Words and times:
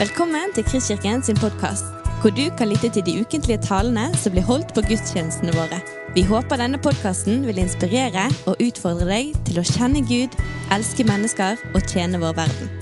Velkommen 0.00 0.54
til 0.54 0.64
Kristkirken 0.64 1.20
sin 1.22 1.36
podkast, 1.36 1.84
hvor 2.20 2.30
du 2.32 2.46
kan 2.58 2.68
lytte 2.68 2.88
til 2.88 3.04
de 3.04 3.20
ukentlige 3.20 3.60
talene 3.60 4.06
som 4.16 4.32
blir 4.32 4.46
holdt 4.48 4.70
på 4.72 4.80
gudstjenestene 4.88 5.52
våre. 5.52 5.80
Vi 6.14 6.22
håper 6.24 6.56
denne 6.56 6.80
podkasten 6.80 7.44
vil 7.44 7.60
inspirere 7.60 8.22
og 8.48 8.56
utfordre 8.64 9.04
deg 9.10 9.34
til 9.44 9.60
å 9.60 9.66
kjenne 9.68 10.00
Gud, 10.08 10.38
elske 10.72 11.04
mennesker 11.04 11.60
og 11.74 11.84
tjene 11.84 12.16
vår 12.24 12.32
verden. 12.40 12.72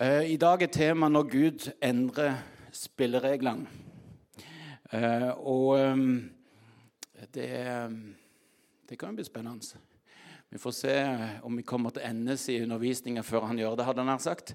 Eh, 0.00 0.32
I 0.34 0.36
dag 0.36 0.62
er 0.62 0.66
tema 0.66 1.08
'Når 1.08 1.30
Gud 1.30 1.72
endrer 1.82 2.34
spillereglene'. 2.72 3.85
Eh, 4.92 5.30
Og 5.38 5.78
ehm, 5.78 6.30
det, 7.34 7.50
det 8.88 8.98
kan 8.98 9.10
jo 9.10 9.20
bli 9.20 9.24
spennende. 9.24 9.82
Vi 10.50 10.58
får 10.62 10.74
se 10.78 10.96
om 11.42 11.56
vi 11.56 11.66
kommer 11.66 11.90
til 11.90 12.06
endes 12.06 12.48
i 12.48 12.60
undervisninga 12.62 13.24
før 13.26 13.48
han 13.50 13.58
gjør 13.58 13.76
det. 13.76 13.86
hadde 13.86 14.04
han 14.06 14.20
sagt. 14.20 14.54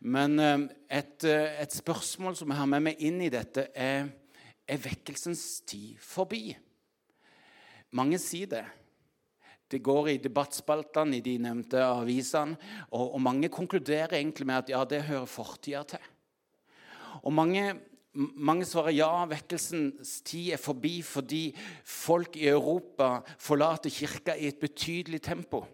Men 0.00 0.38
eh, 0.38 0.68
et, 0.90 1.24
et 1.24 1.72
spørsmål 1.72 2.36
som 2.36 2.50
jeg 2.50 2.58
har 2.58 2.66
med 2.70 2.88
meg 2.90 3.04
inn 3.04 3.20
i 3.22 3.30
dette, 3.30 3.68
er 3.74 4.08
er 4.68 4.82
vekkelsens 4.84 5.62
tid 5.68 5.96
forbi. 6.02 6.52
Mange 7.96 8.20
sier 8.20 8.50
det. 8.50 8.66
Det 9.68 9.80
går 9.84 10.14
i 10.14 10.20
debattspaltene 10.20 11.18
i 11.18 11.24
de 11.24 11.34
nevnte 11.44 11.80
avisene, 11.84 12.56
og, 12.88 13.14
og, 13.14 13.20
mange 13.20 13.50
konkluderer 13.52 14.16
egentlig 14.16 14.46
med 14.48 14.62
at 14.62 14.72
ja, 14.72 14.84
det 14.88 15.02
hører 15.08 15.28
fortida 15.28 15.82
til. 15.88 16.06
Og 17.20 17.32
mange, 17.32 17.74
mange 18.18 18.66
svarer 18.66 18.96
ja, 18.96 19.10
vekkelsens 19.30 20.18
tid 20.26 20.54
er 20.56 20.60
forbi 20.60 20.98
fordi 21.06 21.42
folk 21.86 22.36
i 22.38 22.48
Europa 22.50 23.18
forlater 23.38 23.92
kirka 23.94 24.34
i 24.34 24.48
et 24.50 24.58
betydelig 24.60 25.22
tempo. 25.22 25.64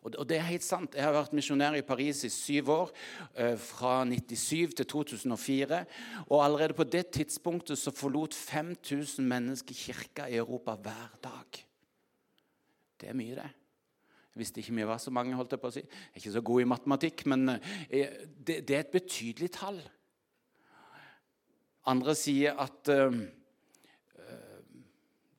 Og, 0.00 0.22
det 0.24 0.38
er 0.38 0.46
helt 0.48 0.64
sant. 0.64 0.94
Jeg 0.96 1.04
har 1.04 1.12
vært 1.12 1.34
misjonær 1.36 1.74
i 1.76 1.84
Paris 1.84 2.22
i 2.24 2.30
syv 2.32 2.70
år, 2.72 2.92
eh, 3.36 3.56
fra 3.60 3.98
97 4.08 4.72
til 4.78 4.86
2004. 4.88 5.84
Og 6.30 6.44
allerede 6.44 6.72
på 6.72 6.86
det 6.88 7.10
tidspunktet 7.12 7.78
så 7.78 7.92
forlot 7.92 8.34
5000 8.34 9.26
mennesker 9.28 9.74
kirka 9.76 10.24
i 10.24 10.40
Europa 10.40 10.74
hver 10.74 11.18
dag. 11.22 11.64
Det 13.00 13.08
er 13.08 13.14
mye, 13.14 13.34
det. 13.34 13.50
Jeg 14.30 14.40
visste 14.40 14.60
ikke 14.60 14.74
vi 14.74 14.86
var 14.86 14.98
så 14.98 15.10
mange. 15.10 15.34
holdt 15.34 15.52
Jeg 15.52 15.60
på 15.60 15.68
å 15.68 15.74
si. 15.74 15.80
Jeg 15.80 16.14
er 16.14 16.22
ikke 16.22 16.32
så 16.32 16.40
god 16.40 16.60
i 16.60 16.64
matematikk, 16.72 17.26
men 17.26 17.48
eh, 17.90 18.24
det 18.40 18.70
er 18.70 18.80
et 18.80 18.94
betydelig 18.94 19.52
tall. 19.52 19.82
Andre 21.90 22.14
sier 22.18 22.58
at 22.60 22.90
uh, 22.94 23.20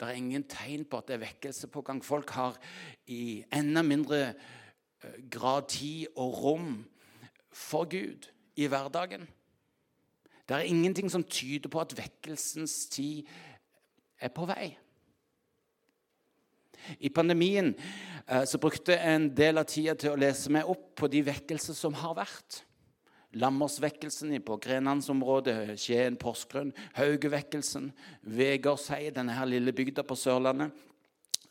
det 0.01 0.07
er 0.09 0.17
ingen 0.17 0.43
tegn 0.49 0.83
på 0.89 0.99
at 0.99 1.09
det 1.09 1.19
er 1.19 1.25
vekkelse 1.27 1.69
på 1.71 1.83
gang. 1.85 2.01
Folk 2.03 2.33
har 2.33 2.57
i 3.07 3.43
enda 3.53 3.83
mindre 3.85 4.33
grad 5.31 5.69
tid 5.69 6.07
og 6.15 6.43
rom 6.43 6.71
for 7.53 7.85
Gud 7.89 8.27
i 8.55 8.67
hverdagen. 8.67 9.27
Det 10.49 10.57
er 10.57 10.67
ingenting 10.67 11.11
som 11.11 11.23
tyder 11.23 11.69
på 11.69 11.79
at 11.79 11.97
vekkelsens 11.97 12.85
tid 12.91 13.27
er 14.19 14.33
på 14.33 14.45
vei. 14.49 14.73
I 16.99 17.09
pandemien 17.13 17.75
eh, 18.27 18.43
så 18.45 18.57
brukte 18.57 18.95
jeg 18.95 19.15
en 19.15 19.29
del 19.37 19.61
av 19.61 19.69
tida 19.69 19.93
til 19.95 20.15
å 20.15 20.19
lese 20.19 20.51
meg 20.53 20.69
opp 20.69 20.89
på 20.97 21.09
de 21.13 21.21
vekkelser 21.25 21.77
som 21.77 21.93
har 22.01 22.17
vært. 22.17 22.63
Lammersvekkelsen 23.31 24.33
på 24.43 24.57
Grenlandsområdet, 24.59 25.79
Skien, 25.79 26.17
Porsgrunn. 26.19 26.73
Haugevekkelsen, 26.97 27.91
Vegårshei, 28.27 29.09
denne 29.15 29.35
her 29.37 29.47
lille 29.47 29.71
bygda 29.75 30.03
på 30.03 30.17
Sørlandet. 30.19 30.75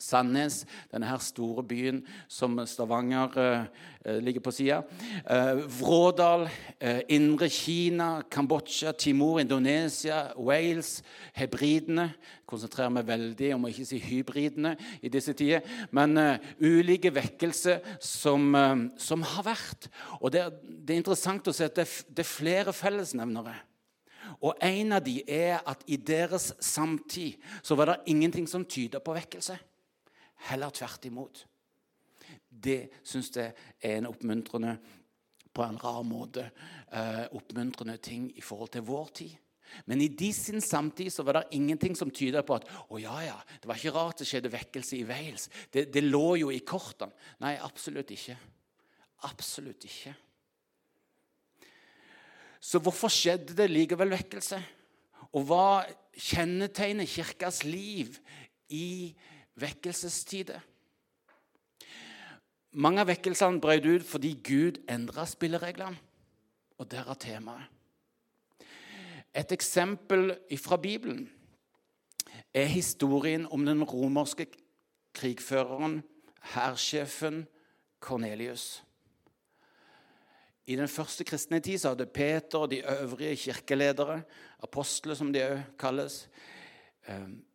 Sandnes, 0.00 0.64
denne 0.90 1.08
her 1.08 1.20
store 1.22 1.64
byen 1.66 2.00
som 2.28 2.56
Stavanger 2.66 3.36
eh, 3.38 4.18
ligger 4.24 4.40
på 4.44 4.52
sida. 4.54 4.80
Eh, 5.28 5.60
Vrådal, 5.80 6.48
eh, 6.80 7.02
Indre 7.12 7.48
Kina, 7.52 8.22
Kambodsja, 8.30 8.92
Timor, 8.92 9.40
Indonesia, 9.40 10.32
Wales, 10.38 11.02
hebridene. 11.36 12.10
Konsentrerer 12.48 12.90
meg 12.90 13.06
veldig 13.06 13.54
om 13.54 13.66
å 13.66 13.70
ikke 13.70 13.86
si 13.86 14.00
hybridene 14.02 14.74
i 15.04 15.12
disse 15.12 15.36
tider. 15.38 15.62
Men 15.94 16.16
uh, 16.18 16.48
ulike 16.58 17.12
vekkelser 17.14 17.84
som, 18.02 18.48
uh, 18.56 18.88
som, 18.98 19.22
har 19.22 19.46
vært. 19.46 19.86
Og 20.18 20.32
det, 20.34 20.48
det, 20.66 20.96
er 20.96 21.02
interessant 21.04 21.46
å 21.46 21.54
se 21.54 21.68
at 21.70 21.78
det, 21.78 21.86
det 22.10 22.24
er 22.24 22.32
flere 22.32 22.74
fellesnevnere. 22.74 23.54
Og 24.40 24.58
en 24.62 24.96
av 24.96 25.02
de 25.04 25.20
er 25.30 25.60
at 25.68 25.82
i 25.90 25.98
deres 25.98 26.50
samtid 26.62 27.38
så 27.62 27.76
var 27.78 27.92
det 27.92 28.14
ingenting 28.14 28.48
som 28.50 28.64
tyder 28.64 29.02
på 29.04 29.14
vekkelse. 29.14 29.58
Heller 30.48 30.72
tvert 30.74 31.04
imot. 31.08 31.44
Det 32.50 33.02
syns 33.04 33.30
jeg 33.36 33.52
er 33.82 33.98
en 33.98 34.08
oppmuntrende 34.08 34.78
på 35.50 35.64
en 35.66 35.78
rar 35.82 36.02
måte 36.06 36.46
eh, 36.46 37.26
oppmuntrende 37.36 37.96
ting 38.02 38.28
i 38.38 38.44
forhold 38.44 38.70
til 38.74 38.86
vår 38.86 39.08
tid. 39.20 39.38
Men 39.86 40.02
i 40.02 40.08
de 40.08 40.30
sin 40.34 40.60
samtid 40.62 41.12
så 41.14 41.22
var 41.26 41.38
det 41.38 41.58
ingenting 41.58 41.94
som 41.98 42.10
tyder 42.10 42.42
på 42.46 42.56
at 42.58 42.66
å 42.90 42.98
ja, 42.98 43.16
ja, 43.22 43.36
det 43.60 43.70
var 43.70 43.78
ikke 43.78 43.94
rart 43.94 44.22
det 44.22 44.26
skjedde 44.30 44.50
vekkelse 44.52 44.98
i 44.98 45.04
Wales. 45.06 45.46
Det, 45.70 45.86
det 45.94 46.02
lå 46.06 46.40
jo 46.42 46.50
i 46.50 46.62
kortene. 46.66 47.14
Nei, 47.42 47.54
absolutt 47.62 48.10
ikke. 48.14 48.36
Absolutt 49.28 49.86
ikke. 49.86 50.14
Så 52.60 52.80
hvorfor 52.82 53.12
skjedde 53.12 53.56
det 53.56 53.70
likevel 53.70 54.12
vekkelse? 54.12 54.58
Og 55.38 55.46
hva 55.48 55.82
kjennetegner 56.18 57.08
Kirkas 57.08 57.62
liv 57.64 58.18
i 58.74 59.14
vekkelsestider. 59.60 60.60
Mange 62.72 63.02
av 63.02 63.10
vekkelsene 63.10 63.60
brøt 63.62 63.86
ut 63.88 64.06
fordi 64.06 64.36
Gud 64.46 64.78
endra 64.90 65.26
spillereglene. 65.26 65.98
Og 66.80 66.88
der 66.90 67.10
er 67.10 67.18
temaet. 67.20 67.66
Et 69.36 69.52
eksempel 69.52 70.32
fra 70.58 70.76
Bibelen 70.80 71.28
er 72.54 72.66
historien 72.66 73.46
om 73.50 73.66
den 73.66 73.84
romerske 73.84 74.46
krigføreren, 75.14 76.00
hærsjefen 76.54 77.44
Kornelius. 78.00 78.82
I 80.66 80.76
den 80.76 80.88
første 80.88 81.24
kristne 81.24 81.60
tid 81.60 81.82
hadde 81.86 82.06
Peter 82.06 82.58
og 82.58 82.70
de 82.70 82.82
øvrige 83.02 83.36
kirkeledere, 83.36 84.22
apostler 84.62 85.14
som 85.14 85.32
de 85.32 85.42
òg 85.42 85.62
kalles, 85.78 86.28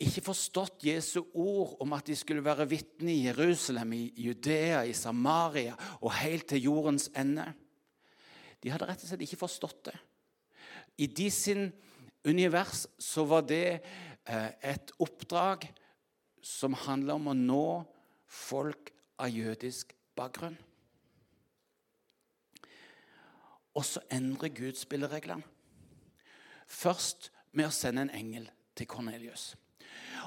ikke 0.02 0.24
forstått 0.26 0.84
Jesu 0.88 1.22
ord 1.38 1.78
om 1.84 1.94
at 1.96 2.08
de 2.10 2.16
skulle 2.18 2.44
være 2.44 2.68
vitne 2.68 3.14
i 3.14 3.28
Jerusalem, 3.28 3.94
i 3.94 4.10
Judea, 4.26 4.82
i 4.84 4.94
Samaria 4.94 5.76
og 6.02 6.12
helt 6.18 6.48
til 6.50 6.66
jordens 6.66 7.08
ende. 7.16 7.46
De 8.64 8.72
hadde 8.74 8.88
rett 8.90 9.04
og 9.06 9.12
slett 9.12 9.24
ikke 9.24 9.44
forstått 9.44 9.86
det. 9.92 9.96
I 10.98 11.08
de 11.08 11.30
sin 11.32 11.70
univers 12.26 12.86
så 13.00 13.26
var 13.30 13.46
det 13.46 13.80
eh, 14.26 14.52
et 14.66 14.92
oppdrag 15.00 15.68
som 16.42 16.78
handla 16.86 17.20
om 17.20 17.30
å 17.30 17.38
nå 17.38 17.68
folk 18.26 18.92
av 19.22 19.30
jødisk 19.30 19.94
bakgrunn. 20.18 20.58
Og 23.76 23.86
så 23.86 24.02
endrer 24.14 24.54
Gud 24.56 24.80
spillereglene. 24.80 25.46
Først 26.66 27.30
med 27.54 27.70
å 27.70 27.76
sende 27.76 28.08
en 28.08 28.16
engel 28.18 28.50
til 28.76 28.88
Kornelius. 28.88 29.54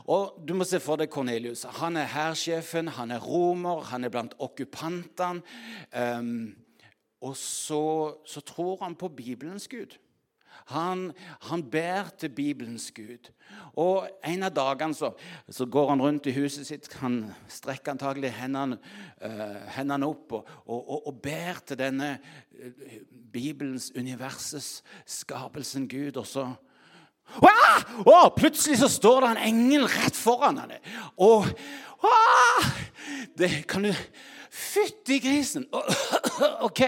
Og 0.09 0.39
du 0.49 0.55
må 0.57 0.67
se 0.69 0.81
for 0.81 1.01
deg 1.01 1.11
Kornelius. 1.13 1.67
Han 1.81 1.99
er 2.01 2.09
hærsjefen, 2.09 2.89
han 2.97 3.13
er 3.13 3.23
romer, 3.25 3.85
han 3.91 4.05
er 4.05 4.13
blant 4.13 4.37
okkupantene. 4.39 5.43
Um, 5.93 6.57
og 7.21 7.37
så, 7.37 8.15
så, 8.27 8.41
tror 8.41 8.85
han 8.85 8.95
på 8.95 9.09
Bibelens 9.09 9.69
Gud. 9.69 9.99
Han, 10.69 11.13
han, 11.49 11.63
ber 11.71 12.11
til 12.19 12.29
Bibelens 12.29 12.93
Gud. 12.95 13.31
Og 13.75 14.09
En 14.25 14.43
av 14.43 14.53
dagene 14.55 14.95
så, 14.95 15.11
så, 15.49 15.67
går 15.67 15.89
han 15.91 16.03
rundt 16.03 16.27
i 16.27 16.35
huset 16.37 16.67
sitt. 16.67 16.93
Han 17.03 17.33
strekker 17.49 17.97
antagelig 17.97 18.31
hendene, 18.37 18.79
uh, 19.25 19.59
hendene 19.75 20.07
opp 20.07 20.37
og, 20.39 20.53
og, 20.67 21.07
og, 21.07 21.21
ber 21.23 21.59
til 21.67 21.81
denne 21.81 22.19
uh, 22.55 22.71
Bibelens, 23.33 23.91
universets 23.97 24.85
skapelsen 25.07 25.89
Gud. 25.89 26.17
Og 26.17 26.27
så 26.27 26.47
Ah! 27.43 27.85
Oh, 28.07 28.29
plutselig 28.35 28.79
så 28.81 28.89
står 28.89 29.21
det 29.21 29.31
en 29.31 29.45
engel 29.51 29.87
rett 29.91 30.17
foran 30.17 30.59
henne. 30.63 30.81
Og 31.17 31.47
ah! 32.07 32.71
Det 33.39 33.67
kan 33.69 33.87
du 33.87 33.93
Fytti 34.59 35.21
grisen! 35.23 35.69
OK. 36.67 36.81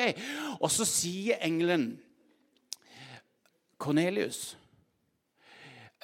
Og 0.59 0.71
så 0.73 0.87
sier 0.89 1.39
engelen 1.45 1.93
Kornelius, 3.81 4.59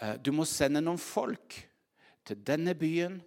eh, 0.00 0.14
du 0.16 0.30
må 0.32 0.46
sende 0.48 0.80
noen 0.80 1.00
folk 1.00 1.58
til 2.24 2.38
denne 2.46 2.72
byen, 2.78 3.18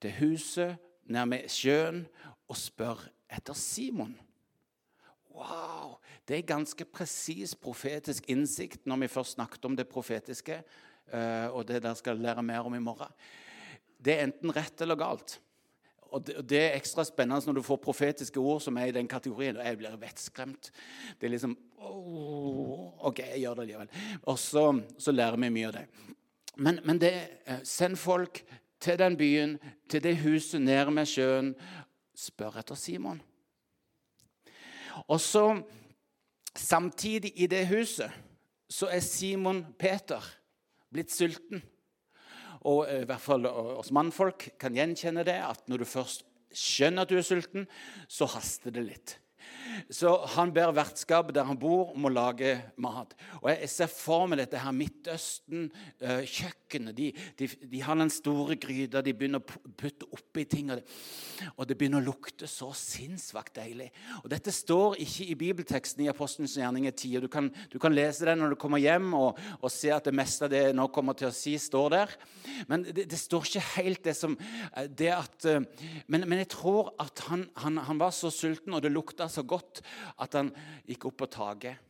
til 0.00 0.14
huset 0.22 0.78
nærme 1.10 1.42
sjøen, 1.50 2.04
og 2.48 2.56
spør 2.56 3.02
etter 3.28 3.56
Simon. 3.58 4.14
Wow! 5.34 5.98
Det 6.28 6.36
er 6.36 6.48
ganske 6.48 6.84
presis 6.84 7.54
profetisk 7.56 8.26
innsikt 8.28 8.84
når 8.88 9.04
vi 9.04 9.12
først 9.12 9.38
snakket 9.38 9.64
om 9.64 9.76
det 9.76 9.88
profetiske. 9.88 10.62
eh, 11.12 11.46
og 11.48 11.66
det 11.66 11.82
dere 11.82 11.96
skal 11.96 12.20
lære 12.20 12.42
mer 12.42 12.66
om 12.66 12.74
i 12.74 12.78
morgen, 12.78 13.12
det 13.98 14.12
er 14.12 14.26
enten 14.26 14.52
rett 14.52 14.80
eller 14.80 14.94
galt. 14.94 15.38
Og 16.10 16.24
det, 16.24 16.48
det, 16.48 16.58
er 16.58 16.76
ekstra 16.76 17.04
spennende 17.04 17.46
når 17.46 17.58
du 17.58 17.62
får 17.62 17.80
profetiske 17.84 18.40
ord 18.40 18.60
som 18.64 18.76
er 18.76 18.88
i 18.88 18.94
den 18.96 19.08
kategorien. 19.08 19.56
og 19.56 19.64
Jeg 19.64 19.78
blir 19.78 19.96
vettskremt. 20.00 20.70
Det 21.20 21.26
er 21.26 21.34
liksom 21.34 21.56
oh, 21.76 22.94
OK, 23.08 23.18
jeg 23.18 23.40
gjør 23.40 23.54
det 23.54 23.66
likevel. 23.68 23.90
Og 24.22 24.38
så, 24.38 24.64
så, 24.98 25.12
lærer 25.12 25.36
vi 25.36 25.50
mye 25.52 25.68
av 25.68 25.76
det. 25.76 25.84
Men, 26.56 26.80
men 26.84 27.00
det, 27.00 27.12
eh, 27.46 27.60
send 27.64 27.96
folk 27.96 28.42
til 28.80 28.98
den 28.98 29.16
byen, 29.16 29.58
til 29.88 30.02
det 30.02 30.16
huset 30.22 30.62
nede 30.62 30.90
med 30.90 31.08
sjøen. 31.08 31.52
Spør 32.16 32.56
etter 32.62 32.78
Simon. 32.78 33.20
Og 35.06 35.20
så, 35.20 35.44
samtidig 36.56 37.32
i 37.36 37.48
det 37.50 37.66
huset, 37.70 38.12
så 38.68 38.88
er 38.92 39.04
Simon 39.04 39.62
Peter 39.78 40.24
blitt 40.92 41.12
sulten. 41.12 41.62
Og 42.68 42.84
eh, 42.88 43.02
i 43.04 43.08
hvert 43.08 43.22
fall 43.22 43.46
oss 43.48 43.92
mannfolk 43.94 44.50
kan 44.60 44.76
gjenkjenne 44.76 45.24
det, 45.26 45.38
at 45.44 45.68
når 45.70 45.84
du 45.84 45.88
først 45.88 46.26
skjønner 46.54 47.04
at 47.04 47.12
du 47.12 47.18
er 47.18 47.26
sulten, 47.26 47.66
så 48.08 48.28
haster 48.32 48.74
det 48.74 48.84
litt. 48.86 49.16
Så 49.90 50.26
han 50.34 50.52
ber 50.54 50.72
vertskapet 50.76 51.34
der 51.36 51.44
han 51.48 51.58
bor, 51.60 51.92
om 51.94 52.04
å 52.08 52.12
lage 52.12 52.50
mat. 52.80 53.14
Og 53.42 53.48
Jeg 53.52 53.68
ser 53.72 53.88
for 53.92 54.26
meg 54.28 54.38
dette 54.42 54.62
her 54.62 54.72
Midtøsten-kjøkkenet. 54.76 56.96
De, 56.96 57.06
de, 57.38 57.44
de, 57.48 57.80
har 57.84 57.96
den 57.98 58.10
store 58.12 58.56
gryta, 58.60 59.02
de 59.04 59.16
begynner 59.16 59.40
å 59.40 59.48
putte 59.78 60.04
oppi 60.12 60.44
ting. 60.48 60.66
Og 60.72 60.76
det, 60.80 60.86
og 61.56 61.62
det 61.68 61.78
begynner 61.78 62.00
å 62.02 62.08
lukte 62.10 62.46
så 62.50 62.68
sinnssvakt 62.76 63.54
deilig. 63.60 63.88
Og 64.22 64.28
Dette 64.32 64.50
står 64.54 64.90
ikke 65.04 65.24
i 65.28 65.38
bibelteksten 65.38 66.00
i 66.04 66.12
Apostelens 66.12 66.56
gjerninger 66.58 66.92
10. 66.92 67.20
Du 67.24 67.28
du 67.72 67.78
kan 67.80 67.94
lese 67.94 68.26
den 68.28 68.38
når 68.42 68.50
du 68.54 68.60
kommer 68.60 68.78
hjem 68.82 69.14
og, 69.16 69.30
og 69.60 69.70
se 69.72 69.88
at 69.94 70.04
det 70.08 70.16
meste 70.16 70.44
av 70.46 70.52
det 70.52 70.62
jeg 70.68 70.76
nå 70.76 70.84
kommer 70.94 71.14
til 71.18 71.28
å 71.30 71.34
si, 71.34 71.52
står 71.60 71.88
der. 71.94 72.08
Men 72.70 72.78
det, 72.86 73.04
det 73.10 73.20
står 73.20 73.42
ikke 73.46 73.66
helt 73.76 74.02
det 74.08 74.16
som 74.18 74.32
det 74.98 75.12
at 75.14 75.36
Men, 76.08 76.24
men 76.28 76.38
jeg 76.40 76.48
tror 76.52 76.92
at 77.00 77.20
han, 77.28 77.44
han, 77.60 77.74
han 77.84 77.98
var 78.00 78.12
så 78.14 78.30
sulten, 78.32 78.74
og 78.74 78.82
det 78.82 78.90
lukta 78.92 79.28
så 79.30 79.42
godt 79.46 79.57
godt 79.58 79.82
at 80.24 80.38
han 80.38 80.52
gikk 80.88 81.10
opp 81.10 81.20
på 81.22 81.30
taket. 81.38 81.84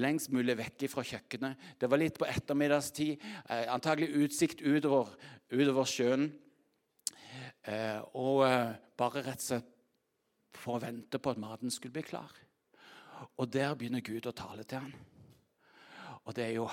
Lengst 0.00 0.32
mulig 0.32 0.56
vekk 0.56 0.86
fra 0.88 1.04
kjøkkenet. 1.04 1.66
Det 1.78 1.90
var 1.90 2.00
litt 2.00 2.16
på 2.20 2.28
ettermiddagstid. 2.28 3.20
Eh, 3.52 3.66
antagelig 3.72 4.08
utsikt 4.24 4.64
utover, 4.64 5.12
utover 5.52 5.88
sjøen. 5.88 6.30
Eh, 7.68 8.00
og 8.16 8.46
eh, 8.46 8.72
bare 8.98 9.24
rett 9.26 9.42
og 9.42 9.48
slett 9.50 9.68
for 10.56 10.78
å 10.78 10.82
vente 10.82 11.20
på 11.20 11.32
at 11.32 11.40
maten 11.40 11.72
skulle 11.72 11.96
bli 11.98 12.06
klar. 12.06 12.32
Og 13.36 13.48
der 13.52 13.76
begynner 13.78 14.04
Gud 14.04 14.26
å 14.28 14.34
tale 14.36 14.64
til 14.68 14.82
ham. 14.82 14.92
Og 16.24 16.34
det 16.36 16.46
er 16.48 16.56
jo, 16.56 16.66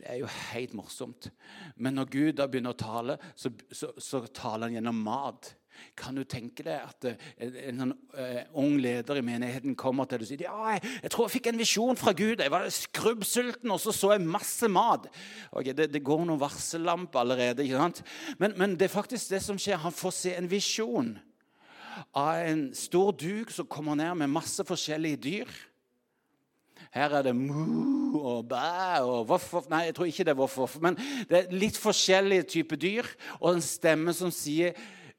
det 0.00 0.06
er 0.10 0.20
jo 0.20 0.30
helt 0.52 0.76
morsomt. 0.76 1.30
Men 1.76 1.96
når 1.98 2.10
Gud 2.12 2.32
da 2.40 2.48
begynner 2.50 2.74
å 2.74 2.80
tale, 2.80 3.18
så, 3.34 3.52
så, 3.70 3.92
så 3.98 4.24
taler 4.26 4.68
han 4.68 4.78
gjennom 4.78 5.02
mat. 5.06 5.54
Kan 5.98 6.16
du 6.18 6.24
tenke 6.26 6.64
deg 6.66 6.80
at 6.80 7.06
eh, 7.06 7.26
en, 7.46 7.56
en, 7.56 7.82
en 7.82 7.92
uh, 8.18 8.40
ung 8.60 8.76
leder 8.82 9.20
i 9.20 9.24
menigheten 9.24 9.76
kommer 9.78 10.08
til 10.08 10.18
deg 10.18 10.26
og 10.26 10.30
sier 10.30 10.46
ja, 10.46 10.54
jeg, 10.74 10.82
jeg, 11.04 11.12
tror 11.14 11.28
jeg 11.28 11.34
fikk 11.36 11.50
en 11.50 11.60
visjon 11.60 12.00
fra 12.00 12.14
Gud. 12.16 12.42
Jeg 12.42 12.54
var 12.54 12.66
skrubbsulten, 12.74 13.70
og 13.74 13.82
så 13.82 13.94
så 13.94 14.14
jeg 14.14 14.26
masse 14.26 14.70
mat. 14.70 15.06
Ok, 15.52 15.70
det, 15.70 15.90
det, 15.92 16.02
går 16.04 16.24
noen 16.24 16.42
varsellamper 16.42 17.22
allerede. 17.22 17.66
ikke 17.66 17.82
sant? 17.82 18.02
Men, 18.38 18.56
men, 18.58 18.78
det 18.78 18.88
er 18.88 18.96
faktisk 18.96 19.30
det 19.34 19.42
som 19.44 19.60
skjer. 19.60 19.82
Han 19.84 19.94
får 19.94 20.16
se 20.18 20.34
en 20.38 20.50
visjon 20.50 21.14
av 22.14 22.42
en 22.42 22.66
stor 22.74 23.14
duk 23.14 23.54
som 23.54 23.70
kommer 23.70 23.98
ned 23.98 24.18
med 24.22 24.34
masse 24.34 24.66
forskjellige 24.66 25.22
dyr. 25.28 25.54
Her 26.94 27.10
er 27.18 27.22
det 27.26 27.34
mu 27.36 28.14
og 28.18 28.48
bæ 28.48 29.02
og 29.02 29.28
voff, 29.28 29.52
voff. 29.52 29.70
Nei, 29.70 29.86
jeg 29.88 29.94
tror 29.96 30.10
ikke 30.10 30.26
det 30.26 30.34
er 30.34 30.38
voff, 30.38 30.58
voff. 30.58 30.76
Men 30.82 30.98
det 31.30 31.40
er 31.40 31.54
litt 31.54 31.78
forskjellige 31.80 32.46
typer 32.54 32.78
dyr, 32.78 33.08
og 33.40 33.56
en 33.56 33.64
stemme 33.64 34.14
som 34.14 34.30
sier 34.34 34.76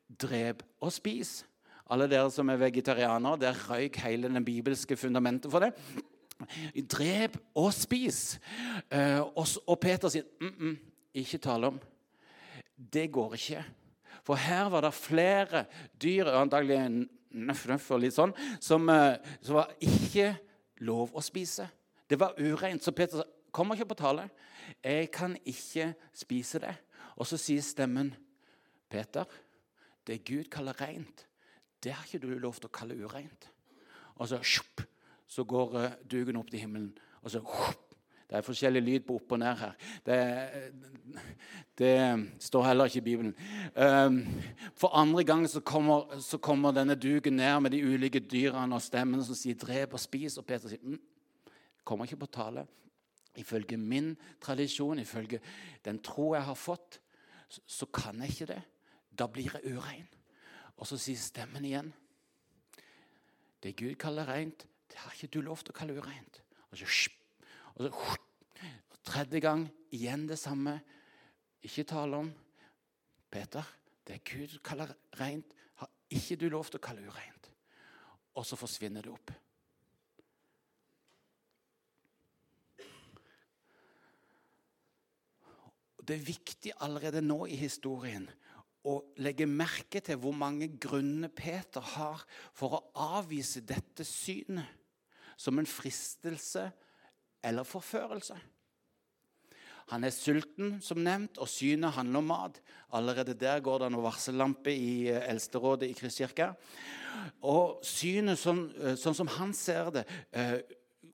drep 0.09 0.63
og 0.81 0.93
spis. 0.93 1.43
Alle 1.89 2.07
dere 2.09 2.31
som 2.33 2.49
er 2.49 2.61
vegetarianere, 2.61 3.39
der 3.39 3.59
røyk 3.69 3.99
hele 4.05 4.29
den 4.31 4.45
bibelske 4.45 4.97
fundamentet 4.97 5.51
for 5.51 5.65
det. 5.65 5.73
Drep 6.91 7.37
og 7.55 7.73
spis. 7.73 8.39
Eh, 8.91 9.21
og 9.67 9.79
Peter 9.79 10.09
sier 10.09 10.23
mm 10.41 10.53
-mm, 10.59 10.75
ikke 11.13 11.37
tale 11.37 11.67
om. 11.67 11.79
Det 12.93 13.11
går 13.11 13.33
ikke. 13.33 13.65
For 14.23 14.35
her 14.35 14.69
var 14.69 14.81
det 14.81 14.93
flere 14.93 15.65
dyr, 16.01 16.25
antagelig 16.25 17.07
nøff, 17.31 17.67
nøff 17.67 17.91
og 17.91 17.99
litt 17.99 18.13
sånn, 18.13 18.33
som, 18.59 18.89
eh, 18.89 19.17
som 19.41 19.55
var 19.55 19.71
ikke 19.79 20.37
lov 20.77 21.13
å 21.13 21.21
spise. 21.21 21.67
Det 22.09 22.19
var 22.19 22.33
ureint. 22.39 22.83
Så 22.83 22.91
Peter 22.91 23.17
sa 23.17 23.23
kommer 23.55 23.75
ikke 23.75 23.93
på 23.93 24.01
tale. 24.01 24.29
Jeg 24.83 25.11
kan 25.11 25.37
ikke 25.45 25.93
spise 26.13 26.59
det. 26.59 26.75
Og 27.15 27.27
så 27.29 27.37
sier 27.39 27.63
stemmen, 27.63 28.13
Peter, 28.89 29.25
det 30.07 30.23
Gud 30.27 30.49
kaller 30.53 30.77
rent, 30.81 31.25
det 31.83 31.93
har 31.93 32.05
ikke 32.05 32.23
du 32.25 32.39
lov 32.39 32.57
til 32.57 32.69
å 32.69 32.73
kalle 32.73 32.97
ureint. 32.97 33.49
Og 34.15 34.29
så, 34.29 34.39
shup, 34.41 34.81
så 35.27 35.43
går 35.43 35.75
uh, 35.75 35.97
duken 36.11 36.39
opp 36.39 36.49
til 36.51 36.63
himmelen, 36.63 36.93
og 37.21 37.33
så 37.33 37.41
shup, 37.41 37.85
Det 38.25 38.39
er 38.39 38.41
forskjellig 38.41 38.81
lyd 38.81 39.03
på 39.05 39.19
opp 39.19 39.33
og 39.35 39.39
ned 39.39 39.59
her. 39.59 39.73
Det, 40.05 40.15
det 41.77 41.97
står 42.41 42.63
heller 42.65 42.89
ikke 42.89 42.97
i 42.97 43.05
Bibelen. 43.05 43.35
Um, 43.75 44.17
for 44.73 44.95
andre 44.97 45.23
gang 45.23 45.45
så 45.49 45.61
kommer, 45.61 46.17
så 46.19 46.39
kommer, 46.41 46.73
denne 46.73 46.95
duken 46.95 47.37
ned 47.37 47.59
med 47.61 47.71
de 47.71 47.83
ulike 47.85 48.19
dyrene 48.19 48.75
og 48.75 48.81
stemmene 48.81 49.23
som 49.23 49.37
sier 49.37 49.53
'drep 49.53 49.93
og 49.93 50.01
spis'. 50.01 50.39
Og 50.41 50.45
Peter 50.45 50.73
sier 50.73 50.81
mm, 50.81 50.97
kommer 51.83 52.09
ikke 52.09 52.23
på 52.25 52.31
tale. 52.33 52.65
Ifølge 53.37 53.77
min 53.77 54.15
tradisjon, 54.41 54.99
ifølge 54.99 55.39
den 55.85 55.99
tro 55.99 56.33
jeg 56.33 56.43
har 56.43 56.57
fått, 56.57 56.99
så, 57.49 57.61
så 57.67 57.85
kan 57.85 58.21
jeg 58.21 58.29
ikke 58.29 58.53
det. 58.55 58.61
Da 59.15 59.27
blir 59.31 59.51
jeg 59.53 59.75
urein. 59.75 60.07
Og 60.75 60.87
så 60.87 60.99
sier 60.99 61.19
stemmen 61.19 61.65
igjen 61.65 61.93
Det 63.63 63.71
Gud 63.79 63.95
kaller 63.97 64.27
rent, 64.27 64.65
det 64.91 64.97
har 65.01 65.13
ikke 65.15 65.31
du 65.33 65.39
lov 65.41 65.63
til 65.63 65.73
å 65.73 65.77
kalle 65.79 65.95
ureint. 65.97 66.41
Og 66.69 66.77
så, 66.77 67.09
og 67.75 67.87
så 67.87 67.91
og 67.95 69.01
Tredje 69.05 69.39
gang 69.41 69.67
igjen 69.93 70.27
det 70.29 70.37
samme. 70.41 70.79
Ikke 71.65 71.85
tale 71.87 72.17
om 72.17 72.29
Peter, 73.29 73.65
det 74.07 74.23
Gud 74.25 74.59
kaller 74.65 74.91
rent, 75.19 75.53
har 75.81 75.89
ikke 76.09 76.37
du 76.41 76.47
lov 76.49 76.69
til 76.69 76.79
å 76.79 76.85
kalle 76.85 77.05
ureint. 77.05 77.49
Og 78.35 78.45
så 78.45 78.57
forsvinner 78.59 79.05
det 79.05 79.13
opp. 79.13 79.33
Det 86.05 86.17
er 86.19 86.25
viktig 86.25 86.73
allerede 86.85 87.21
nå 87.25 87.45
i 87.49 87.57
historien 87.57 88.27
å 88.85 88.99
legge 89.17 89.47
merke 89.49 90.01
til 90.05 90.19
hvor 90.21 90.35
mange 90.37 90.69
grunner 90.81 91.31
Peter 91.33 91.83
har 91.95 92.21
for 92.53 92.77
å 92.77 92.83
avvise 93.17 93.63
dette 93.65 94.05
synet 94.05 94.69
som 95.37 95.57
en 95.59 95.67
fristelse 95.67 96.69
eller 97.45 97.67
forførelse. 97.67 98.37
Han 99.91 100.05
er 100.07 100.13
sulten, 100.13 100.79
som 100.81 100.97
nevnt, 101.05 101.37
og 101.37 101.49
synet 101.49 101.93
handler 101.93 102.23
om 102.23 102.29
mat. 102.31 102.55
Allerede 102.97 103.35
der 103.37 103.59
går 103.61 103.83
det 103.83 103.91
noen 103.93 104.05
varsellampe 104.07 104.73
i 104.73 105.11
eh, 105.11 105.27
Eldsterådet 105.29 105.91
i 105.91 105.97
Kristkirka. 105.97 106.55
Og 107.45 107.83
synet, 107.85 108.39
sånn, 108.41 108.63
sånn, 108.97 109.17
som 109.17 109.29
han 109.35 109.53
ser 109.53 109.91
det, 109.93 110.05
eh, 110.33 110.57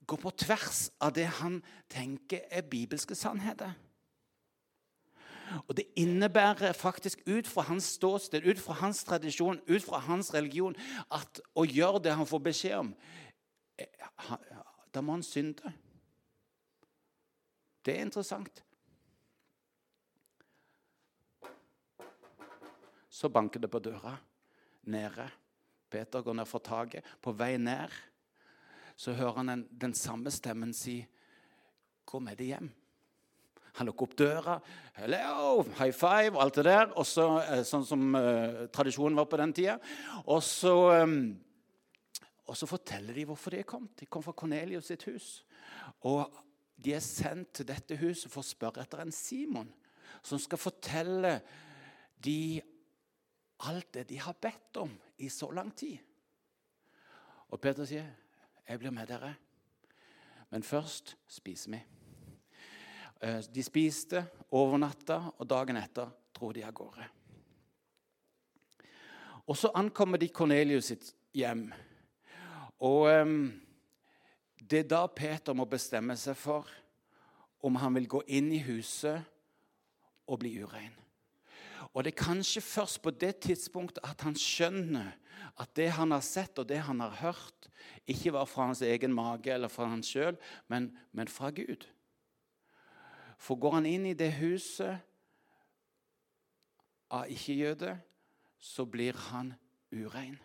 går 0.07 0.21
på 0.23 0.31
tvers 0.45 0.85
av 1.03 1.11
det 1.17 1.27
han 1.41 1.59
tenker 1.91 2.47
er 2.47 2.63
bibelske 2.67 3.15
sannheter. 3.17 3.75
Og 5.67 5.77
Det 5.77 5.85
innebærer 5.95 6.73
faktisk 6.73 7.21
ut 7.27 7.47
fra 7.47 7.61
hans 7.61 7.83
ståsted, 7.83 8.45
ut 8.45 8.59
fra 8.59 8.73
hans 8.73 9.03
tradisjon, 9.03 9.61
ut 9.67 9.83
fra 9.83 9.97
hans 9.97 10.33
religion, 10.33 10.75
at 11.11 11.41
å 11.55 11.65
gjøre 11.65 12.03
det 12.03 12.15
han 12.15 12.27
får 12.27 12.39
beskjed 12.39 12.77
om 12.79 12.95
eh, 13.77 14.35
Da 14.93 15.01
må 15.01 15.15
han 15.15 15.23
synde. 15.23 15.73
Det 17.85 17.95
er 17.95 18.05
interessant. 18.05 18.63
Så 23.09 23.29
banker 23.29 23.59
det 23.59 23.71
på 23.71 23.79
døra 23.79 24.17
nede. 24.83 25.29
Peter 25.89 26.21
går 26.21 26.33
ned 26.33 26.47
fra 26.47 26.59
taket. 26.59 27.05
På 27.21 27.33
vei 27.35 27.57
ned 27.57 27.91
så 28.95 29.13
hører 29.17 29.41
han 29.41 29.51
den, 29.51 29.65
den 29.71 29.93
samme 29.93 30.31
stemmen 30.31 30.73
si 30.73 31.07
'Gå 32.05 32.19
med 32.19 32.37
deg 32.37 32.47
hjem'. 32.47 32.69
Han 33.79 33.87
lukker 33.87 34.09
opp 34.09 34.15
døra. 34.19 34.57
Hello, 34.97 35.63
high 35.77 35.93
five, 35.95 36.35
alt 36.39 36.59
det 36.59 36.65
der. 36.67 36.91
Også, 36.99 37.27
eh, 37.39 37.63
sånn 37.67 37.85
som 37.87 38.17
uh, 38.17 38.65
tradisjonen 38.73 39.15
var 39.19 39.29
på 39.31 39.39
den 39.39 39.53
tida. 39.55 39.77
Og 40.25 40.41
så, 40.43 40.73
um, 41.03 41.15
og 42.47 42.57
så 42.59 42.67
forteller 42.67 43.15
de 43.15 43.25
hvorfor 43.29 43.55
de 43.55 43.63
kommet. 43.63 43.95
De 44.01 44.09
kom 44.11 44.25
fra 44.25 44.35
Cornelius 44.35 44.91
sitt 44.91 45.05
hus. 45.07 45.29
Og 46.09 46.25
de 46.81 46.95
er 46.97 47.05
sendt 47.05 47.53
til 47.59 47.69
dette 47.69 47.95
huset 48.01 48.31
for 48.31 48.43
å 48.43 48.49
spørre 48.49 48.83
etter 48.83 49.03
en 49.03 49.15
Simon 49.15 49.69
som 50.21 50.39
skal 50.41 50.59
fortelle 50.59 51.37
de 52.21 52.61
alt 53.69 53.93
det 53.93 54.07
de 54.09 54.19
har 54.21 54.37
bedt 54.41 54.81
om 54.81 54.91
i 55.21 55.29
så 55.29 55.51
lang 55.53 55.71
tid. 55.77 55.97
Og 57.51 57.59
Peter 57.61 57.85
sier, 57.85 58.05
'Jeg 58.67 58.79
blir 58.79 58.91
med 58.91 59.07
dere, 59.07 59.35
men 60.49 60.63
først 60.63 61.17
spiser 61.27 61.71
vi.' 61.71 62.00
Eh, 63.21 63.43
de 63.53 63.63
spiste, 63.63 64.23
overnatta, 64.49 65.19
og 65.37 65.45
dagen 65.45 65.77
etter 65.77 66.09
dro 66.33 66.49
de 66.55 66.63
av 66.65 66.73
gårde. 66.73 67.05
Og 69.45 69.57
så 69.57 69.69
ankommer 69.77 70.17
de 70.17 70.31
Kornelius 70.33 70.89
sitt 70.89 71.11
hjem. 71.37 71.67
Og 72.81 73.05
um, 73.21 73.51
det 74.57 74.83
er 74.83 74.89
da 74.89 75.03
Peter 75.05 75.53
må 75.53 75.67
bestemme 75.69 76.15
seg 76.17 76.37
for 76.39 76.69
om 77.61 77.77
han 77.77 77.93
vil 77.99 78.09
gå 78.09 78.23
inn 78.33 78.49
i 78.55 78.63
huset 78.65 79.21
og 80.25 80.41
bli 80.41 80.55
urein. 80.63 80.93
Og 81.91 82.01
det 82.01 82.15
er 82.15 82.23
kanskje 82.23 82.63
først 82.63 83.01
på 83.03 83.13
det 83.13 83.35
tidspunktet 83.45 84.01
at 84.07 84.23
han 84.25 84.37
skjønner 84.39 85.13
at 85.61 85.73
det 85.77 85.91
han 85.93 86.13
har 86.15 86.23
sett 86.25 86.57
og 86.57 86.69
det 86.69 86.79
han 86.87 87.03
har 87.03 87.17
hørt, 87.21 87.69
ikke 88.09 88.33
var 88.33 88.49
fra 88.49 88.71
hans 88.71 88.81
egen 88.85 89.13
mage 89.13 89.51
eller 89.53 89.69
fra 89.69 89.91
han 89.91 90.01
sjøl, 90.05 90.39
men, 90.71 90.89
men 91.11 91.29
fra 91.29 91.51
Gud. 91.53 91.85
For 93.41 93.57
går 93.57 93.79
han 93.79 93.89
inn 93.89 94.05
i 94.05 94.17
det 94.17 94.29
huset 94.37 95.01
av 97.11 97.29
ikke-jøde, 97.31 97.95
så 98.61 98.85
blir 98.85 99.17
han 99.31 99.53
urein. 99.91 100.37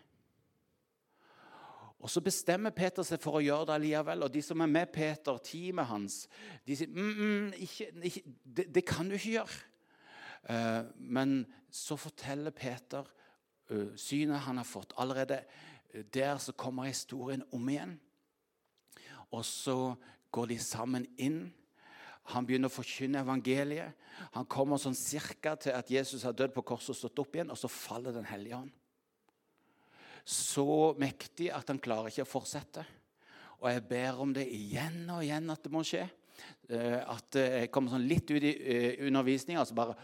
Og 1.99 2.09
Så 2.09 2.21
bestemmer 2.21 2.73
Peter 2.73 3.05
seg 3.05 3.21
for 3.21 3.37
å 3.37 3.43
gjøre 3.43 3.67
det 3.69 3.75
allikevel. 3.75 4.25
Og 4.25 4.33
de 4.33 4.41
som 4.45 4.61
er 4.61 4.69
med 4.69 4.89
Peter, 4.93 5.37
teamet 5.41 5.89
hans, 5.89 6.17
de 6.65 6.77
sier 6.77 6.89
mm, 6.93 7.21
mm, 7.21 7.47
ikke, 7.65 7.87
ikke, 8.09 8.33
det, 8.43 8.65
det, 8.75 8.83
kan 8.85 9.09
du 9.09 9.17
ikke 9.17 9.33
gjøre. 9.33 9.61
Uh, 10.47 10.83
men 10.97 11.39
så 11.73 11.97
forteller 11.99 12.53
Peter 12.55 13.05
uh, 13.73 13.93
synet 13.97 14.45
han 14.45 14.61
har 14.61 14.67
fått. 14.69 14.93
Allerede 14.97 15.41
uh, 15.41 16.03
der 16.13 16.37
så 16.41 16.53
kommer 16.53 16.89
historien 16.89 17.43
om 17.51 17.69
igjen. 17.69 17.97
Og 19.33 19.45
så 19.45 19.95
går 20.31 20.53
de 20.53 20.59
sammen 20.61 21.09
inn 21.17 21.41
han 22.33 22.47
begynner 22.47 22.71
å 22.71 22.75
forkynne 22.75 23.21
evangeliet. 23.23 23.95
Han 24.35 24.47
kommer 24.49 24.79
sånn 24.81 24.97
cirka 24.97 25.55
til 25.61 25.75
at 25.77 25.89
Jesus 25.91 26.25
har 26.27 26.35
dødd 26.35 26.55
på 26.55 26.65
korset 26.73 26.91
og 26.91 26.99
stått 26.99 27.21
opp 27.23 27.37
igjen, 27.37 27.53
og 27.53 27.59
så 27.59 27.71
faller 27.71 28.15
Den 28.15 28.27
hellige 28.27 28.59
ånd. 28.59 28.71
Så 30.27 30.93
mektig 30.99 31.47
at 31.55 31.69
han 31.71 31.79
klarer 31.79 32.11
ikke 32.11 32.25
å 32.25 32.33
fortsette. 32.33 32.83
Og 33.61 33.69
jeg 33.71 33.85
ber 33.89 34.19
om 34.21 34.33
det 34.35 34.43
igjen 34.51 35.05
og 35.13 35.23
igjen 35.23 35.47
at 35.53 35.63
det 35.63 35.71
må 35.71 35.85
skje. 35.87 36.03
Eh, 36.69 36.99
at 36.99 37.39
jeg 37.39 37.71
kommer 37.73 37.95
sånn 37.95 38.09
litt 38.09 38.27
ut 38.29 38.43
i 38.43 38.51
eh, 38.53 39.05
undervisninga, 39.07 39.63
og 39.63 39.69
så 39.69 39.77
bare 39.77 39.95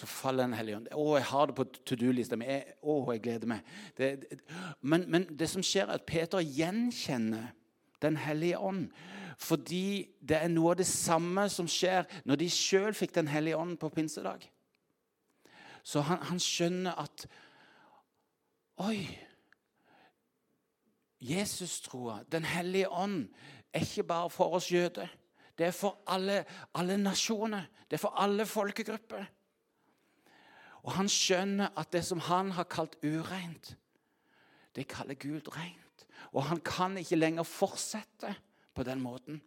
så 0.00 0.06
faller 0.06 0.46
Den 0.46 0.54
hellige 0.54 0.78
ånd. 0.78 0.90
Å, 0.94 1.06
jeg 1.18 1.26
har 1.28 1.48
det 1.50 1.56
på 1.58 1.66
to 1.84 1.96
do-lista 1.98 2.38
mi. 2.38 2.46
Å, 2.80 2.94
jeg 3.12 3.22
gleder 3.24 3.50
meg. 3.50 3.72
Det, 3.98 4.10
det, 4.22 4.38
men, 4.80 5.04
men, 5.10 5.26
det 5.36 5.50
som 5.50 5.64
skjer, 5.66 5.90
er 5.90 5.98
at 5.98 6.06
Peter 6.08 6.40
gjenkjenner 6.44 7.50
Den 8.00 8.16
hellige 8.16 8.56
ånd. 8.56 8.86
Fordi 9.40 10.08
det 10.20 10.36
er 10.36 10.52
noe 10.52 10.74
av 10.74 10.80
det 10.82 10.88
samme 10.88 11.46
som 11.48 11.68
skjer 11.70 12.04
når 12.28 12.42
de 12.42 12.48
sjøl 12.52 12.92
fikk 12.96 13.14
Den 13.16 13.30
hellige 13.32 13.56
ånd 13.56 13.78
på 13.80 13.88
pinsedag. 13.94 14.44
Så 15.82 16.02
han, 16.04 16.20
han 16.28 16.42
skjønner 16.42 16.98
at 17.00 17.26
Oi! 18.80 19.04
Jesus-troa, 21.20 22.22
Den 22.32 22.44
hellige 22.48 22.88
ånd, 22.88 23.28
er 23.72 23.84
ikke 23.84 24.06
bare 24.08 24.30
for 24.32 24.56
oss 24.56 24.70
jøder. 24.72 25.08
Det 25.58 25.66
er 25.66 25.74
for 25.76 25.98
alle, 26.08 26.44
alle 26.74 26.96
nasjoner. 26.96 27.66
Det 27.84 27.98
er 27.98 28.00
for 28.00 28.16
alle 28.16 28.46
folkegrupper. 28.48 29.26
Og 30.80 30.94
han 30.96 31.08
skjønner 31.12 31.76
at 31.76 31.92
det 31.92 32.00
som 32.08 32.22
han 32.24 32.54
har 32.56 32.64
kalt 32.72 32.96
ureint, 33.04 33.74
det 34.76 34.88
kaller 34.88 35.14
Gud 35.20 35.50
reint. 35.56 36.06
Og 36.32 36.46
han 36.48 36.62
kan 36.64 36.96
ikke 36.96 37.20
lenger 37.20 37.44
fortsette 37.44 38.32
på 38.80 38.84
den 38.88 39.00
måten. 39.00 39.40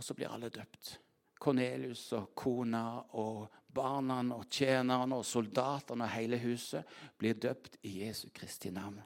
Og 0.00 0.04
så 0.04 0.14
blir 0.16 0.32
alle 0.32 0.48
døpt. 0.48 0.94
Kornelius 1.38 2.06
og 2.16 2.30
kona 2.34 3.02
og 3.20 3.50
barna 3.68 4.22
og 4.32 4.46
tjenerne 4.48 5.18
og 5.20 5.26
soldatene 5.28 6.06
og 6.06 6.14
hele 6.14 6.38
huset 6.40 6.88
blir 7.20 7.36
døpt 7.36 7.76
i 7.84 7.98
Jesu 8.00 8.30
Kristi 8.32 8.72
navn. 8.72 8.96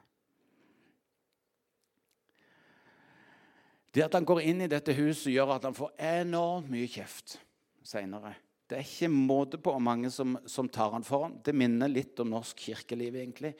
Det 3.93 4.07
at 4.07 4.15
han 4.15 4.25
går 4.25 4.41
inn 4.47 4.63
i 4.63 4.71
dette 4.71 4.95
huset, 4.95 5.33
gjør 5.35 5.57
at 5.57 5.67
han 5.67 5.75
får 5.75 5.91
enormt 5.99 6.71
mye 6.71 6.87
kjeft 6.87 7.35
seinere. 7.83 8.37
Det 8.73 8.79
er 8.79 8.87
ikke 8.87 9.07
måte 9.13 9.59
på 9.61 9.75
mange 9.77 10.09
som, 10.09 10.33
som 10.49 10.65
tar 10.65 10.95
han 10.95 11.03
for 11.05 11.27
ham. 11.27 11.35
Det 11.45 11.53
minner 11.53 11.91
litt 11.91 12.17
om 12.23 12.31
norsk 12.33 12.57
kirkeliv 12.57 13.19
egentlig, 13.19 13.51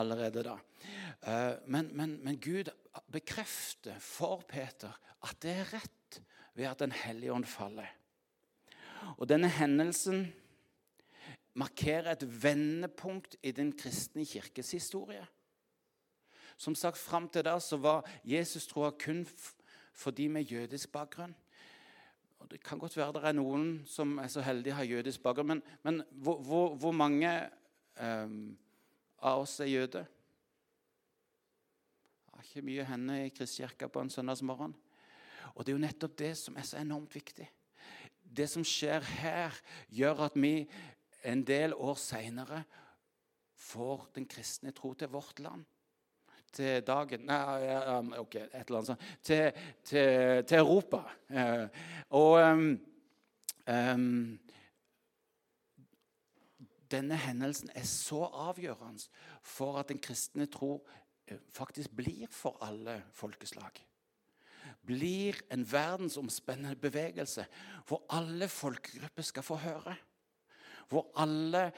allerede 0.00 0.46
da. 0.46 0.54
Uh, 1.26 1.58
men, 1.68 1.90
men, 1.92 2.14
men 2.24 2.38
Gud 2.40 2.70
bekrefter 3.12 3.98
for 4.00 4.46
Peter 4.48 4.96
at 5.26 5.36
det 5.44 5.52
er 5.58 5.68
rett 5.74 6.20
ved 6.56 6.70
at 6.70 6.80
Den 6.80 6.96
hellige 6.96 7.34
ånd 7.36 7.44
faller. 7.44 7.90
Og 9.20 9.28
denne 9.28 9.52
hendelsen 9.52 10.30
markerer 11.52 12.14
et 12.14 12.24
vendepunkt 12.24 13.36
i 13.44 13.52
den 13.52 13.74
kristne 13.76 14.24
kirkes 14.24 14.72
historie. 14.72 15.26
Som 16.56 16.72
sagt, 16.74 16.96
Fram 16.96 17.28
til 17.28 17.44
da 17.44 17.58
så 17.60 17.76
var 17.76 18.08
Jesus 18.24 18.72
troa 18.72 18.94
kun 18.96 19.26
for 19.92 20.16
de 20.16 20.30
med 20.32 20.48
jødisk 20.48 20.96
bakgrunn. 20.96 21.36
Og 22.38 22.50
Det 22.50 22.62
kan 22.62 22.78
godt 22.78 22.96
være 22.96 23.12
det 23.16 23.24
er 23.24 23.36
noen 23.36 23.68
som 23.88 24.18
er 24.22 24.28
så 24.32 24.44
heldige 24.44 24.74
å 24.74 24.80
ha 24.80 24.86
jødisk 24.86 25.22
bakgrunn, 25.24 25.48
men, 25.54 25.62
men 25.82 26.02
hvor, 26.22 26.40
hvor, 26.44 26.74
hvor, 26.76 26.92
mange 26.92 27.30
um, 28.00 28.56
av 29.18 29.44
oss 29.44 29.58
er 29.60 29.72
jøder? 29.72 30.08
Det 32.26 32.36
er 32.36 32.48
ikke 32.50 32.66
mye 32.68 32.88
hender 32.90 33.22
i 33.24 33.32
Kristkirka 33.34 33.88
på 33.88 34.04
en 34.04 34.12
søndagsmorgen. 34.12 34.76
Og 35.54 35.64
det 35.64 35.72
er 35.72 35.78
jo 35.78 35.84
nettopp 35.86 36.18
det 36.20 36.34
som 36.38 36.56
er 36.56 36.66
så 36.68 36.80
enormt 36.82 37.14
viktig. 37.16 37.46
Det 38.36 38.48
som 38.50 38.64
skjer 38.66 39.00
her, 39.22 39.56
gjør 39.88 40.26
at 40.26 40.36
vi 40.36 40.66
en 41.26 41.42
del 41.46 41.74
år 41.74 41.96
seinere 41.98 42.62
får 43.56 44.10
den 44.18 44.28
kristne 44.28 44.74
tro 44.76 44.92
til 44.94 45.10
vårt 45.10 45.40
land. 45.40 45.64
Til 46.56 46.80
dagen 46.86 47.26
Nei, 47.28 48.16
ok, 48.22 48.34
et 48.40 48.58
eller 48.62 48.78
annet 48.80 48.90
sånt. 48.92 49.06
Til, 49.22 49.62
til, 49.84 50.42
til 50.48 50.58
Europa. 50.58 51.02
Eh, 51.28 51.66
og 52.16 52.38
um, 52.46 54.38
denne 56.90 57.18
hendelsen 57.20 57.70
er 57.74 57.84
så 57.90 58.24
avgjørende 58.48 59.04
for 59.42 59.80
at 59.80 59.90
den 59.92 60.00
kristne 60.00 60.46
tro 60.50 60.78
Eh, 61.26 61.38
faktisk 61.50 61.90
blir 61.90 62.26
for 62.30 62.58
alle 62.62 63.02
folkeslag. 63.12 63.82
Blir 64.86 65.34
en 65.50 65.64
verdensomspennende 65.72 66.76
bevegelse 66.76 67.46
hvor 67.86 68.04
alle 68.10 68.48
folkegrupper 68.48 69.22
skal 69.22 69.42
få 69.42 69.54
høre. 69.54 69.96
Hvor 70.88 71.10
alle 71.18 71.72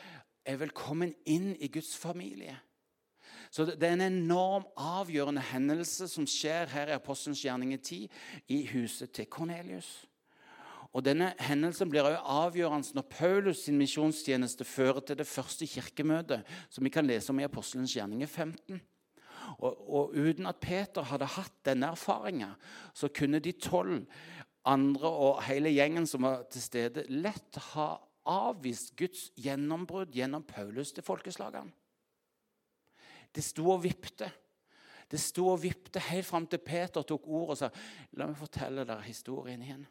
er 0.44 0.56
velkommen 0.60 1.14
inn 1.24 1.54
i 1.56 1.68
Guds 1.72 1.96
familie. 1.96 2.58
Så 3.50 3.64
Det 3.64 3.82
er 3.82 3.92
en 3.92 4.00
enorm 4.00 4.66
avgjørende 4.76 5.40
hendelse 5.40 6.08
som 6.08 6.26
skjer 6.26 6.68
her 6.72 6.92
i 6.92 6.96
Apostelens 6.96 7.42
gjerninger 7.42 7.78
10, 7.78 8.10
i 8.48 8.66
huset 8.72 9.12
til 9.12 9.26
Kornelius. 9.26 10.06
Og 10.92 11.04
Denne 11.04 11.34
hendelsen 11.40 11.90
blir 11.90 12.06
også 12.06 12.22
avgjørende 12.24 12.96
når 12.96 13.08
Paulus 13.12 13.64
sin 13.64 13.78
misjonstjeneste 13.78 14.64
fører 14.64 15.00
til 15.00 15.18
det 15.18 15.26
første 15.26 15.66
kirkemøtet, 15.66 16.46
som 16.70 16.84
vi 16.84 16.92
kan 16.92 17.06
lese 17.06 17.30
om 17.30 17.40
i 17.40 17.46
Apostelens 17.46 17.92
gjerninger 17.94 18.26
15. 18.26 18.80
Og, 19.58 19.90
og, 19.94 20.16
uten 20.16 20.46
at 20.46 20.60
Peter 20.60 21.06
hadde 21.08 21.28
hatt 21.36 21.54
denne 21.64 21.92
erfaringa, 21.94 22.50
så 22.94 23.08
kunne 23.08 23.40
de 23.40 23.52
tolv 23.52 24.04
andre 24.68 25.08
og 25.08 25.42
hele 25.46 25.72
gjengen 25.72 26.06
som 26.08 26.26
var 26.26 26.44
til 26.52 26.62
stede, 26.62 27.06
lett 27.08 27.60
ha 27.72 27.94
avvist 28.28 28.92
Guds 28.98 29.28
gjennombrudd 29.40 30.12
gjennom 30.12 30.44
Paulus 30.44 30.92
til 30.92 31.06
folkeslagene. 31.06 31.72
Det 33.38 33.44
sto 33.46 33.68
og 33.70 33.84
vippte. 33.84 34.26
Det 35.08 35.20
sto 35.22 35.46
og 35.52 35.62
vippte 35.62 36.02
helt 36.10 36.26
fram 36.26 36.46
til 36.50 36.58
Peter 36.58 37.06
tok 37.06 37.28
ordet 37.30 37.54
og 37.54 37.60
sa 37.60 37.68
La 38.18 38.26
meg 38.26 38.36
fortelle 38.40 38.82
dere 38.82 39.06
historien 39.06 39.62
igjen. 39.62 39.84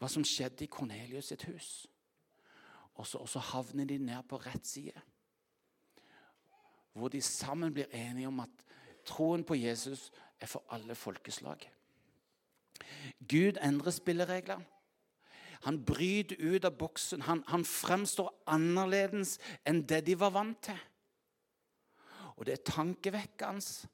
Hva 0.00 0.08
som 0.08 0.24
skjedde 0.24 0.64
i 0.64 0.70
Kornelius 0.72 1.28
sitt 1.28 1.44
hus. 1.50 1.68
Og 2.96 3.04
så, 3.06 3.20
og 3.20 3.28
så 3.28 3.42
havner 3.52 3.84
de 3.84 3.98
ned 4.00 4.24
på 4.28 4.40
rett 4.40 4.66
side 4.66 4.96
hvor 6.90 7.08
de 7.08 7.20
sammen 7.22 7.70
blir 7.72 7.86
enige 7.94 8.28
om 8.28 8.40
at 8.42 8.64
troen 9.06 9.44
på 9.46 9.54
Jesus 9.54 10.08
er 10.42 10.48
for 10.50 10.66
alle 10.74 10.96
folkeslag. 10.98 11.62
Gud 13.30 13.60
endrer 13.62 13.94
spillereglene. 13.94 14.66
Han 15.62 15.78
bryter 15.84 16.36
ut 16.40 16.64
av 16.64 16.74
boksen. 16.80 17.22
Han, 17.22 17.44
han 17.46 17.64
fremstår 17.64 18.32
annerledes 18.48 19.36
enn 19.68 19.84
det 19.86 20.02
de 20.08 20.16
var 20.18 20.32
vant 20.34 20.58
til. 20.64 20.78
Og 22.40 22.46
det 22.46 22.54
er 22.56 22.64
tankevekkende 22.64 23.88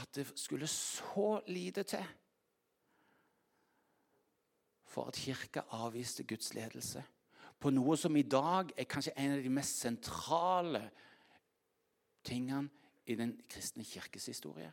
at 0.00 0.14
det 0.14 0.26
skulle 0.38 0.66
så 0.66 1.40
lite 1.46 1.82
til 1.82 2.04
for 4.84 5.08
at 5.08 5.14
kirka 5.14 5.60
avviste 5.70 6.24
Guds 6.24 6.54
ledelse 6.54 7.04
på 7.60 7.70
noe 7.72 7.96
som 7.96 8.16
i 8.16 8.26
dag 8.28 8.72
er 8.76 8.88
kanskje 8.88 9.14
en 9.16 9.38
av 9.38 9.42
de 9.44 9.52
mest 9.52 9.80
sentrale 9.80 10.82
tingene 12.24 12.68
i 13.06 13.16
den 13.16 13.34
kristne 13.48 13.84
kirkes 13.84 14.26
historie 14.32 14.72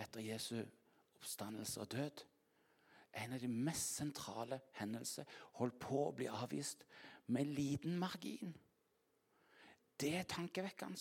etter 0.00 0.24
Jesu 0.24 0.58
oppstandelse 0.60 1.80
og 1.80 1.92
død. 1.92 2.26
en 3.12 3.32
av 3.32 3.40
de 3.40 3.48
mest 3.48 3.96
sentrale 3.96 4.60
hendelser 4.78 5.24
holdt 5.58 5.78
på 5.82 6.04
å 6.08 6.12
bli 6.14 6.28
avvist 6.30 6.84
med 7.26 7.44
liten 7.44 7.98
margin. 7.98 8.54
Det 10.00 10.14
er 10.16 10.28
tankevekkende. 10.28 11.00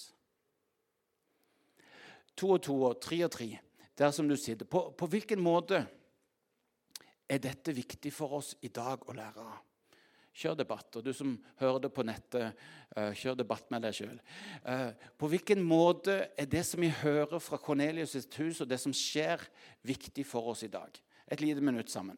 To 2.39 2.51
og 2.55 2.61
to 2.63 2.75
og 2.87 2.99
tre 3.03 3.23
og 3.25 3.31
tre, 3.31 3.49
der 3.97 4.11
som 4.15 4.27
du 4.27 4.35
sitter. 4.39 4.67
På, 4.67 4.89
på 4.95 5.07
hvilken 5.11 5.41
måte 5.43 5.81
er 7.29 7.41
dette 7.43 7.75
viktig 7.75 8.11
for 8.15 8.39
oss 8.39 8.53
i 8.65 8.71
dag 8.73 9.03
å 9.05 9.15
lære 9.15 9.43
av? 9.43 9.57
Kjør 10.39 10.55
debatt. 10.61 10.95
Og 10.95 11.03
du 11.03 11.11
som 11.15 11.33
hører 11.59 11.81
det 11.83 11.91
på 11.91 12.05
nettet, 12.07 12.55
uh, 12.95 13.11
kjør 13.17 13.41
debatt 13.41 13.67
med 13.73 13.83
deg 13.83 13.97
sjøl. 13.97 14.19
Eh, 14.63 14.91
på 15.19 15.27
hvilken 15.31 15.59
måte 15.65 16.15
er 16.39 16.47
det 16.47 16.61
som 16.67 16.79
vi 16.79 16.91
hører 17.01 17.41
fra 17.43 17.59
Kornelius' 17.59 18.29
hus, 18.37 18.61
og 18.61 18.69
det 18.69 18.79
som 18.79 18.95
skjer, 18.95 19.43
viktig 19.83 20.23
for 20.27 20.53
oss 20.53 20.63
i 20.63 20.71
dag? 20.71 20.95
Et 21.27 21.41
lite 21.43 21.65
minutt 21.65 21.91
sammen. 21.91 22.17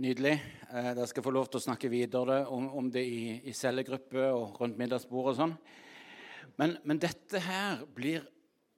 Nydelig. 0.00 0.38
Eh, 0.72 0.94
dere 0.96 1.04
skal 1.04 1.24
få 1.24 1.30
lov 1.36 1.50
til 1.52 1.58
å 1.60 1.64
snakke 1.66 1.90
videre 1.92 2.46
om, 2.48 2.64
om 2.80 2.86
det 2.90 3.02
i, 3.04 3.34
i 3.44 3.52
cellegruppe 3.52 4.24
og 4.32 4.56
rundt 4.62 4.78
middagsbordet 4.80 5.34
og 5.34 5.36
sånn. 5.36 5.52
Men, 6.56 6.78
men 6.88 7.00
dette 7.02 7.42
her 7.44 7.82
blir 7.92 8.24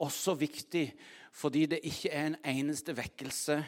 også 0.02 0.34
viktig 0.40 0.88
fordi 1.34 1.68
det 1.70 1.78
ikke 1.86 2.10
er 2.10 2.26
en 2.32 2.38
eneste 2.50 2.96
vekkelse 2.98 3.60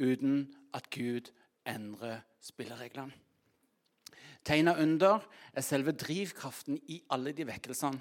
uten 0.00 0.46
at 0.72 0.88
Gud 0.96 1.28
endrer 1.68 2.24
spillereglene. 2.40 3.12
Tegna 4.44 4.72
under 4.80 5.28
er 5.52 5.64
selve 5.64 5.92
drivkraften 5.92 6.80
i 6.88 7.02
alle 7.12 7.36
de 7.36 7.44
vekkelsene 7.48 8.00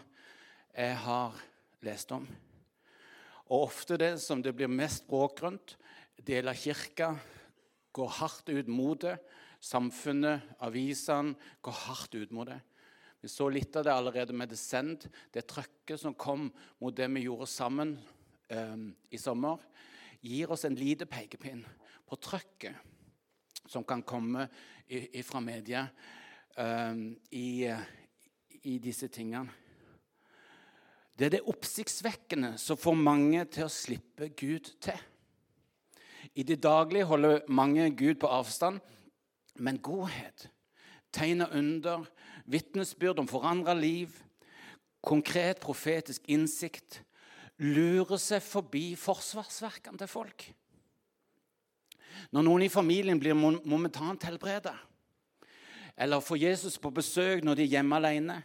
jeg 0.80 0.96
har 1.04 1.44
lest 1.84 2.16
om. 2.16 2.24
Og 3.52 3.68
ofte 3.68 4.00
det 4.00 4.16
som 4.24 4.40
det 4.44 4.56
blir 4.56 4.72
mest 4.72 5.04
bråk 5.12 5.44
rundt, 5.44 5.76
deler 6.24 6.56
kirka 6.56 7.14
går 7.94 8.14
hardt 8.20 8.50
ut 8.50 8.70
mot 8.72 9.00
det. 9.02 9.18
Samfunnet, 9.64 10.44
avisene 10.66 11.38
går 11.64 11.78
hardt 11.86 12.16
ut 12.18 12.34
mot 12.36 12.50
det. 12.50 12.60
Vi 13.24 13.30
så 13.32 13.48
litt 13.48 13.76
av 13.80 13.86
det 13.86 13.94
allerede 13.94 14.36
med 14.36 14.52
Descend, 14.52 15.06
det 15.32 15.46
trøkket 15.48 16.02
som 16.02 16.16
kom 16.20 16.50
mot 16.84 16.96
det 16.96 17.08
vi 17.14 17.22
gjorde 17.24 17.48
sammen 17.48 17.94
um, 18.52 18.90
i 19.08 19.20
sommer, 19.22 19.62
gir 20.20 20.52
oss 20.52 20.66
en 20.68 20.76
lite 20.76 21.08
pekepinn 21.08 21.62
på 22.04 22.20
trøkket 22.20 22.76
som 23.72 23.86
kan 23.88 24.04
komme 24.04 24.50
fra 25.24 25.40
media 25.40 25.86
um, 26.58 27.14
i, 27.32 27.72
i, 28.60 28.76
disse 28.84 29.08
tingene. 29.08 29.48
Det 31.16 31.30
er 31.30 31.36
det 31.38 31.46
oppsiktsvekkende 31.48 32.58
som 32.60 32.80
får 32.80 33.00
mange 33.00 33.48
til 33.56 33.70
å 33.70 33.72
slippe 33.72 34.34
Gud 34.36 34.68
til. 34.84 35.00
I 36.36 36.44
det 36.44 36.64
daglige 36.64 37.06
holder 37.06 37.40
mange 37.48 37.90
Gud 37.96 38.16
på 38.16 38.28
avstand, 38.28 38.80
men 39.56 39.78
godhet, 39.78 40.50
tegn 41.14 41.46
og 41.46 41.54
under, 41.54 42.06
vitnesbyrd 42.46 43.20
om 43.20 43.28
forandra 43.30 43.74
liv, 43.78 44.10
konkret 45.04 45.60
profetisk 45.62 46.26
innsikt 46.32 47.04
lurer 47.62 48.18
seg 48.18 48.42
forbi 48.44 48.94
forsvarsverkene 48.98 50.00
til 50.00 50.10
folk. 50.10 50.48
Når 52.34 52.46
noen 52.46 52.66
i 52.66 52.72
familien 52.72 53.20
blir 53.22 53.38
momentant 53.38 54.26
helbredet, 54.26 54.76
eller 55.94 56.24
får 56.26 56.42
Jesus 56.42 56.80
på 56.82 56.90
besøk 56.90 57.44
når 57.46 57.60
de 57.60 57.68
er 57.68 57.76
hjemme 57.78 58.00
alene, 58.00 58.40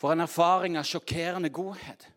får 0.00 0.16
en 0.16 0.24
erfaring 0.24 0.78
av 0.78 0.88
sjokkerende 0.88 1.52
godhet, 1.54 2.08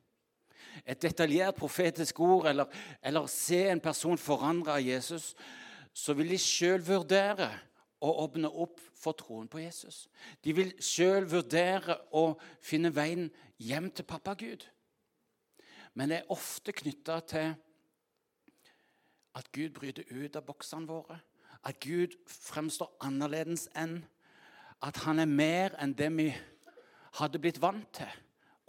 et 0.85 1.01
detaljert 1.01 1.57
profetisk 1.57 2.19
ord, 2.19 2.47
eller, 2.47 2.69
eller 3.01 3.27
se 3.31 3.63
en 3.69 3.81
person 3.81 4.17
forandre 4.17 4.77
av 4.77 4.85
Jesus, 4.85 5.33
så 5.93 6.13
vil 6.13 6.29
de 6.29 6.37
sjøl 6.41 6.83
vurdere 6.85 7.49
å 8.03 8.11
åpne 8.25 8.51
opp 8.51 8.81
for 8.93 9.17
troen 9.17 9.47
på 9.49 9.63
Jesus. 9.63 10.05
De 10.43 10.53
vil 10.53 10.73
sjøl 10.83 11.25
vurdere 11.29 11.97
å 12.13 12.35
finne 12.63 12.91
veien 12.93 13.29
hjem 13.57 13.89
til 13.95 14.07
pappa 14.07 14.35
Gud. 14.37 14.65
Men 15.95 16.11
det 16.11 16.21
er 16.21 16.33
ofte 16.35 16.75
knytta 16.75 17.21
til 17.31 17.53
at 19.35 19.51
Gud 19.55 19.73
bryter 19.75 20.07
ut 20.11 20.35
av 20.35 20.45
boksene 20.47 20.87
våre. 20.89 21.17
At 21.65 21.79
Gud 21.81 22.13
fremstår 22.29 22.91
annerledes 23.03 23.69
enn 23.75 24.03
at 24.85 24.99
han 25.05 25.23
er 25.23 25.31
mer 25.31 25.75
enn 25.81 25.95
det 25.97 26.11
vi 26.13 26.29
hadde 27.19 27.39
blitt 27.41 27.61
vant 27.63 27.87
til 27.95 28.11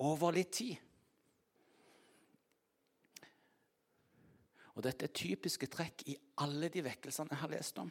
over 0.07 0.35
litt 0.37 0.55
tid. 0.55 0.79
Og 4.77 4.85
Dette 4.85 5.09
er 5.09 5.17
typiske 5.17 5.69
trekk 5.73 6.05
i 6.13 6.17
alle 6.45 6.69
de 6.73 6.85
vekkelsene 6.85 7.33
jeg 7.33 7.41
har 7.41 7.53
lest 7.55 7.79
om. 7.81 7.89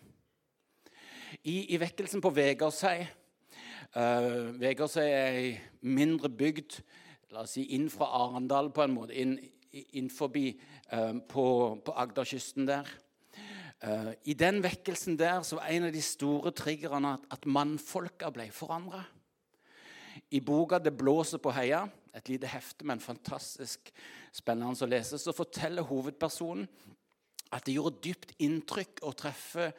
I, 1.42 1.74
i 1.74 1.80
vekkelsen 1.82 2.22
på 2.24 2.32
Vegårshei 2.32 3.02
uh, 3.04 4.54
Vegårshei 4.62 5.08
er 5.10 5.40
ei 5.40 5.50
mindre 5.82 6.30
bygd 6.30 6.78
la 7.34 7.44
oss 7.44 7.56
si, 7.58 7.66
inn 7.76 7.90
fra 7.92 8.08
Arendal 8.22 8.70
på 8.72 8.86
en 8.86 8.94
måte, 8.96 9.16
inn, 9.18 9.34
inn 9.98 10.12
forbi 10.14 10.52
uh, 10.94 11.18
på, 11.28 11.46
på 11.84 11.96
Agderkysten 12.06 12.70
der. 12.70 12.88
Uh, 13.84 14.14
I 14.24 14.38
den 14.38 14.62
vekkelsen 14.64 15.18
der 15.20 15.42
så 15.44 15.60
var 15.60 15.74
en 15.74 15.90
av 15.90 15.96
de 15.96 16.04
store 16.06 16.54
triggerne 16.56 17.18
at, 17.18 17.28
at 17.36 17.50
mannfolka 17.50 18.32
ble 18.34 18.48
forandra. 18.56 19.04
I 20.32 20.40
boka 20.40 20.80
'Det 20.80 20.96
blåser 20.98 21.42
på 21.44 21.52
heia', 21.52 21.90
et 22.16 22.32
lite 22.32 22.50
hefte, 22.50 22.86
men 22.88 23.04
fantastisk 23.04 23.92
spennende 24.36 24.86
å 24.86 24.90
lese, 24.90 25.20
så 25.20 25.36
forteller 25.36 25.88
hovedpersonen 25.88 26.68
at 27.54 27.66
det 27.68 27.76
gjorde 27.76 28.02
dypt 28.04 28.34
inntrykk 28.44 29.04
å 29.06 29.14
treffe 29.16 29.70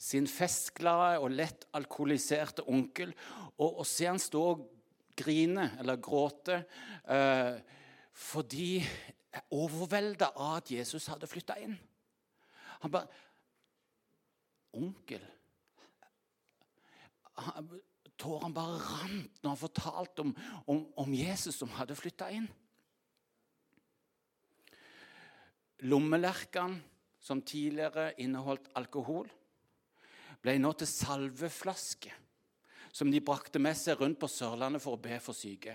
sin 0.00 0.26
festglade 0.28 1.20
og 1.22 1.34
lett 1.36 1.68
alkoholiserte 1.76 2.64
onkel 2.68 3.12
og, 3.12 3.68
og 3.68 3.84
se 3.86 4.08
han 4.08 4.20
stå 4.20 4.42
og 4.54 4.64
grine 5.16 5.68
eller 5.78 6.00
gråte 6.02 6.58
eh, 7.06 7.60
fordi 8.14 8.82
overvelda 9.54 10.32
av 10.34 10.58
at 10.58 10.72
Jesus 10.74 11.06
hadde 11.10 11.30
flytta 11.30 11.56
inn. 11.62 11.76
Han 12.82 12.92
bare 12.94 13.22
Onkel 14.74 15.22
Tårene 18.20 18.54
bare 18.54 18.78
rant 18.78 19.40
når 19.42 19.50
han 19.50 19.60
fortalte 19.60 20.24
om, 20.24 20.34
om, 20.70 20.82
om 21.02 21.14
Jesus 21.16 21.58
som 21.58 21.72
hadde 21.74 21.96
flytta 21.98 22.30
inn. 22.34 22.46
Lommelerkene, 25.84 26.80
som 27.24 27.40
tidligere 27.40 28.10
inneholdt 28.20 28.68
alkohol, 28.76 29.30
ble 30.44 30.58
nå 30.60 30.74
til 30.76 30.88
salveflasker 30.90 32.20
som 32.94 33.10
de 33.10 33.22
brakte 33.24 33.58
med 33.58 33.74
seg 33.74 33.98
rundt 33.98 34.20
på 34.20 34.28
Sørlandet 34.30 34.82
for 34.84 34.94
å 34.94 35.02
be 35.02 35.16
for 35.24 35.34
syke. 35.34 35.72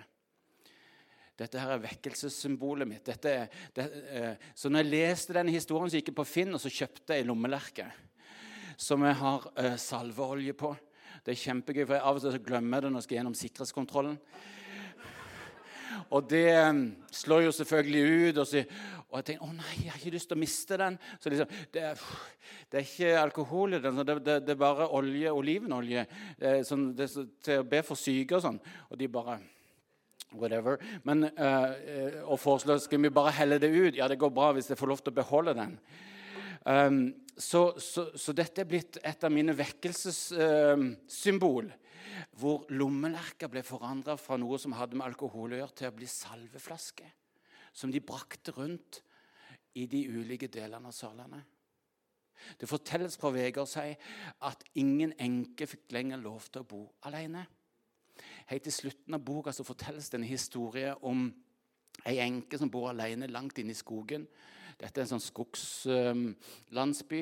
Dette 1.39 1.59
her 1.59 1.73
er 1.73 1.81
vekkelsessymbolet 1.83 2.87
mitt. 2.87 3.03
Dette 3.07 3.33
det, 3.75 3.85
eh, 4.11 4.35
så 4.55 4.69
når 4.69 4.83
jeg 4.83 4.91
leste 4.91 5.35
denne 5.35 5.51
historien, 5.55 5.89
så 5.89 5.99
gikk 5.99 6.11
jeg 6.11 6.19
på 6.19 6.27
Finn 6.27 6.55
og 6.55 6.61
så 6.63 6.71
kjøpte 6.71 7.17
jeg 7.17 7.27
lommelerke 7.27 7.89
som 8.79 9.03
jeg 9.03 9.17
har 9.19 9.47
eh, 9.59 9.75
salveolje 9.75 10.55
på. 10.55 10.71
Det 11.25 11.33
er 11.33 11.43
kjempegøy, 11.43 11.83
for 11.85 11.97
jeg 11.97 12.05
av 12.05 12.19
og 12.19 12.23
til 12.23 12.45
glemmer 12.45 12.77
jeg 12.77 12.85
det 12.85 12.91
når 12.93 13.03
jeg 13.03 13.07
skal 13.07 13.19
gjennom 13.19 13.37
sikkerhetskontrollen. 13.37 14.17
Og 16.09 16.25
det 16.29 16.47
um, 16.69 16.81
slår 17.13 17.43
jo 17.45 17.51
selvfølgelig 17.53 18.29
ut. 18.29 18.41
Og, 18.41 18.47
så, 18.47 18.63
og 19.09 19.19
jeg 19.19 19.27
tenker 19.27 19.45
å 19.45 19.53
nei, 19.53 19.75
jeg 19.83 19.91
har 19.91 19.99
ikke 19.99 20.15
lyst 20.15 20.31
til 20.31 20.37
å 20.39 20.41
miste 20.41 20.79
den. 20.81 20.97
Så 21.21 21.33
liksom, 21.33 21.53
det, 21.73 21.85
er, 21.91 22.03
det 22.71 22.81
er 22.81 22.87
ikke 22.87 23.13
alkohol 23.21 23.77
i 23.77 23.83
den, 23.83 24.01
det, 24.01 24.17
det, 24.25 24.39
det, 24.47 24.55
er 24.55 24.61
bare 24.63 24.89
olje, 24.97 25.33
olivenolje. 25.33 26.05
Sånn, 26.65 26.91
til 26.97 27.61
å 27.61 27.69
be 27.69 27.81
for 27.85 27.99
syke 27.99 28.37
og 28.39 28.45
sånn. 28.45 28.61
Og 28.89 28.99
de 29.01 29.09
bare 29.11 29.39
Whatever. 30.29 30.75
Men, 31.09 31.25
uh, 31.41 31.71
og 32.29 32.37
foreslår 32.37 32.77
skal 32.83 33.01
vi 33.01 33.09
bare 33.09 33.33
helle 33.33 33.57
det 33.57 33.71
ut. 33.73 33.95
Ja, 33.97 34.05
det 34.05 34.19
går 34.21 34.29
bra 34.29 34.51
hvis 34.53 34.67
jeg 34.69 34.77
får 34.77 34.91
lov 34.91 34.99
til 35.01 35.09
å 35.09 35.17
beholde 35.17 35.55
den. 35.57 35.71
Um, 36.69 37.15
så, 37.39 37.79
så, 37.81 38.11
så, 38.19 38.33
dette 38.35 38.61
er 38.61 38.67
blitt 38.69 38.97
et 39.01 39.23
av 39.25 39.31
mine 39.33 39.53
vekkelsessymbol. 39.57 41.65
Uh, 41.71 41.77
hvor 42.39 42.65
lommelerka 42.73 43.49
ble 43.51 43.61
forandra 43.65 44.15
fra 44.19 44.37
noe 44.39 44.57
som 44.61 44.73
hadde 44.77 44.97
med 44.97 45.07
alkohol 45.07 45.53
å 45.53 45.61
gjøre, 45.61 45.75
til 45.75 45.89
å 45.89 45.97
bli 45.97 46.07
salveflaske. 46.09 47.07
Som 47.73 47.93
de 47.93 48.01
brakte 48.03 48.53
rundt 48.55 49.01
i 49.79 49.85
de 49.89 50.05
ulike 50.09 50.49
delene 50.51 50.89
av 50.89 50.95
Sørlandet. 50.95 51.43
Det 52.59 52.69
fortelles 52.69 53.17
fra 53.19 53.31
Vegard 53.35 53.67
seg 53.67 53.97
at 54.47 54.63
ingen 54.79 55.11
enke 55.19 55.67
fikk 55.67 55.91
lenger 55.91 56.21
lov 56.23 56.47
til 56.47 56.63
å 56.63 56.69
bo 56.69 56.81
alene. 57.09 57.43
Helt 58.49 58.65
til 58.67 58.75
slutten 58.75 59.15
av 59.15 59.25
boka 59.25 59.51
så 59.55 59.65
fortelles 59.67 60.09
det 60.09 60.19
en 60.19 60.27
historie 60.27 60.93
om 61.07 61.27
ei 62.07 62.17
enke 62.23 62.57
som 62.59 62.71
bor 62.71 62.89
alene 62.89 63.27
langt 63.27 63.59
inne 63.59 63.75
i 63.75 63.79
skogen. 63.79 64.25
Dette 64.79 65.01
er 65.01 65.05
en 65.05 65.11
sånn 65.13 65.23
skogslandsby. 65.23 67.21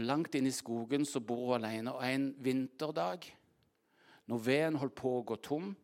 langt 0.00 0.34
inne 0.34 0.48
i 0.48 0.56
skogen 0.56 1.04
så 1.04 1.20
bor 1.20 1.52
hun 1.52 1.58
alene. 1.58 1.92
Og 1.92 2.04
en 2.04 2.30
vinterdag 2.40 3.28
når 4.26 4.38
veden 4.40 4.78
holdt 4.80 4.96
på 4.96 5.18
å 5.18 5.24
gå 5.26 5.36
tom, 5.36 5.74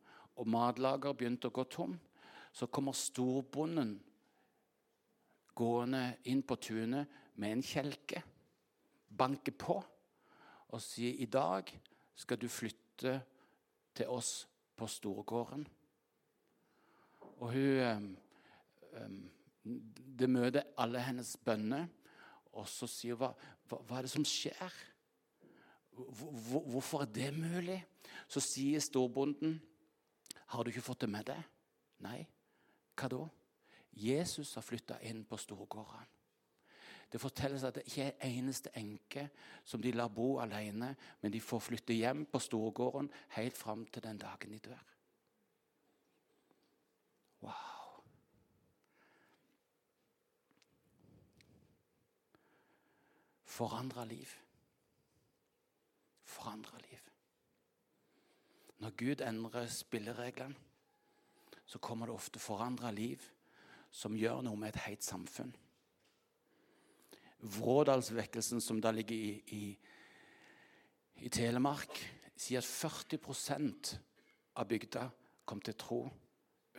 og 0.40 0.48
matlager 0.48 1.12
begynte 1.12 1.50
å 1.50 1.54
gå 1.54 1.64
tom, 1.68 1.98
så 2.52 2.66
kommer 2.72 2.96
storbonden 2.96 3.98
gående 5.54 6.16
inn 6.33 6.40
på 6.42 6.56
tunet 6.56 7.18
med 7.37 7.52
en 7.52 7.62
kjelke, 7.62 8.22
banker 9.11 9.52
på 9.52 9.76
og 10.70 10.80
sier 10.83 11.18
i 11.20 11.26
dag 11.26 11.68
skal 12.14 12.38
du 12.40 12.46
flytte 12.48 13.16
til 13.96 14.12
oss 14.12 14.46
på 14.76 14.87
Storgården. 14.87 15.66
Og 17.40 17.52
hun 17.52 18.14
um, 18.94 19.18
Det 19.64 20.28
møter 20.30 20.70
alle 20.80 21.02
hennes 21.04 21.34
bønner. 21.44 21.88
Og 22.56 22.66
så 22.68 22.88
sier 22.90 23.14
hun 23.14 23.22
hva, 23.22 23.32
hva, 23.68 23.80
hva 23.86 23.98
er 23.98 24.06
det 24.06 24.12
som 24.14 24.26
skjer? 24.26 24.78
Hvor, 25.94 26.62
hvorfor 26.72 27.04
er 27.04 27.12
det 27.14 27.30
mulig? 27.36 27.78
Så 28.30 28.42
sier 28.42 28.82
storbonden, 28.82 29.58
har 30.50 30.64
du 30.64 30.70
ikke 30.72 30.82
fått 30.82 31.04
det 31.04 31.10
med 31.12 31.28
deg? 31.30 31.42
Nei. 32.02 32.22
Hva 32.98 33.10
da? 33.12 33.20
Jesus 34.00 34.54
har 34.56 34.64
flytta 34.64 34.98
inn 35.06 35.22
på 35.28 35.38
storgården. 35.38 36.08
Det 37.10 37.18
fortelles 37.18 37.64
at 37.66 37.74
det 37.74 37.88
ikke 37.88 38.06
er 38.06 38.28
eneste 38.28 38.70
enke 38.78 39.26
som 39.66 39.82
de 39.82 39.90
lar 39.96 40.12
bo 40.14 40.36
alene, 40.42 40.92
men 41.22 41.34
de 41.34 41.40
får 41.42 41.64
flytte 41.66 41.96
hjem 41.96 42.22
på 42.30 42.38
storgården 42.42 43.10
helt 43.34 43.58
fram 43.58 43.82
til 43.90 44.04
den 44.06 44.20
dagen 44.22 44.54
de 44.54 44.62
dør. 44.70 44.86
Wow. 47.42 47.69
Forandra 53.50 54.04
liv. 54.06 54.28
Forandra 56.24 56.78
liv. 56.78 57.00
Når 58.78 58.90
Gud 58.96 59.24
endrer 59.26 59.66
spillereglene, 59.66 60.54
så 61.66 61.78
kommer 61.78 62.06
det 62.06 62.14
ofte 62.14 62.38
forandra 62.42 62.90
liv 62.90 63.22
som 63.90 64.16
gjør 64.16 64.40
noe 64.46 64.58
med 64.58 64.72
et 64.72 64.84
helt 64.86 65.04
samfunn. 65.04 65.52
Vrådalsvekkelsen, 67.40 68.60
som 68.60 68.80
da 68.82 68.90
ligger 68.94 69.16
i, 69.16 69.42
i, 69.46 69.64
i 71.26 71.28
Telemark, 71.28 72.00
sier 72.36 72.62
at 72.62 72.70
40% 72.70 73.94
av 74.58 74.68
bygda 74.70 75.06
kom 75.44 75.62
til 75.64 75.78
tro 75.78 76.00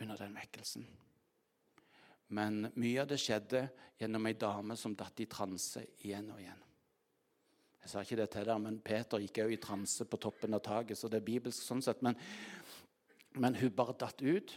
under 0.00 0.20
den 0.20 0.36
vekkelsen. 0.36 0.86
Men 2.32 2.66
mye 2.80 3.02
av 3.02 3.10
det 3.10 3.20
skjedde 3.20 3.66
gjennom 4.00 4.26
ei 4.26 4.36
dame 4.40 4.76
som 4.80 4.94
datt 4.96 5.20
i 5.20 5.28
transe 5.30 5.84
igjen 6.00 6.30
og 6.32 6.40
igjen. 6.40 6.62
Jeg 7.82 7.90
sa 7.90 8.02
ikke 8.04 8.16
det 8.20 8.28
til 8.32 8.46
deg, 8.46 8.60
men 8.62 8.78
Peter 8.84 9.20
gikk 9.20 9.42
òg 9.42 9.52
i 9.56 9.60
transe 9.60 10.06
på 10.06 10.20
toppen 10.22 10.54
av 10.54 10.62
taket, 10.64 10.96
så 10.98 11.10
det 11.10 11.18
er 11.18 11.26
bibelsk 11.26 11.64
sånn 11.66 11.82
sett. 11.84 12.00
Men, 12.06 12.16
men 13.42 13.58
hun 13.58 13.74
bare 13.74 13.96
datt 13.98 14.22
ut 14.22 14.54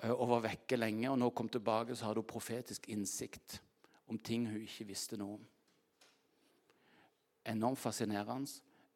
eh, 0.00 0.10
og 0.10 0.24
var 0.32 0.46
vekke 0.48 0.80
lenge. 0.80 1.10
Og 1.12 1.20
nå 1.20 1.28
kom 1.36 1.52
tilbake, 1.52 1.94
så 1.94 2.08
hadde 2.08 2.24
hun 2.24 2.32
profetisk 2.32 2.88
innsikt 2.90 3.60
om 4.10 4.18
ting 4.18 4.48
hun 4.48 4.64
ikke 4.64 4.88
visste 4.88 5.20
noe 5.20 5.36
om. 5.36 5.46
Enormt 7.52 7.82
fascinerende, 7.82 8.50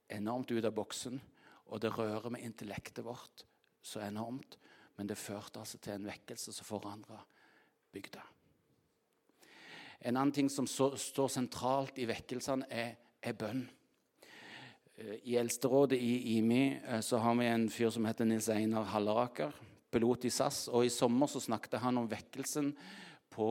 enormt 0.08 0.50
ut 0.54 0.64
av 0.64 0.74
boksen, 0.74 1.20
og 1.66 1.82
det 1.82 1.92
rører 1.94 2.32
med 2.32 2.48
intellektet 2.48 3.04
vårt 3.04 3.44
så 3.84 4.02
enormt. 4.06 4.56
Men 4.96 5.08
det 5.10 5.20
førte 5.20 5.60
altså 5.60 5.78
til 5.78 5.98
en 5.98 6.08
vekkelse 6.08 6.54
som 6.56 6.66
forandra 6.66 7.20
bygda. 7.92 8.22
En 10.06 10.16
annen 10.16 10.32
ting 10.32 10.50
som 10.52 10.68
så, 10.70 10.92
står 10.96 11.32
sentralt 11.32 11.98
i 11.98 12.06
vekkelsene, 12.06 12.68
er, 12.70 12.94
er 13.22 13.34
bønn. 13.38 13.64
Eh, 14.96 15.16
I 15.32 15.38
Eldsterådet 15.40 15.98
i 15.98 16.36
IMI 16.36 16.78
eh, 16.78 17.00
så 17.02 17.18
har 17.22 17.34
vi 17.40 17.48
en 17.50 17.66
fyr 17.72 17.90
som 17.94 18.06
heter 18.06 18.28
Nils 18.28 18.48
Einar 18.52 18.86
Halleraker, 18.92 19.56
pilot 19.90 20.28
i 20.28 20.30
SAS. 20.30 20.66
og 20.68 20.86
I 20.86 20.92
sommer 20.92 21.30
så 21.30 21.42
snakket 21.42 21.80
han 21.82 21.98
om 21.98 22.08
vekkelsen 22.10 22.72
på 23.32 23.48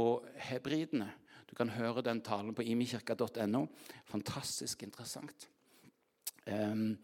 hebridene. 0.48 1.10
Du 1.50 1.56
kan 1.58 1.70
høre 1.70 2.04
den 2.06 2.22
talen 2.26 2.56
på 2.56 2.64
imikirka.no. 2.66 3.66
Fantastisk 4.10 4.84
interessant. 4.84 5.48
Um, 6.46 6.98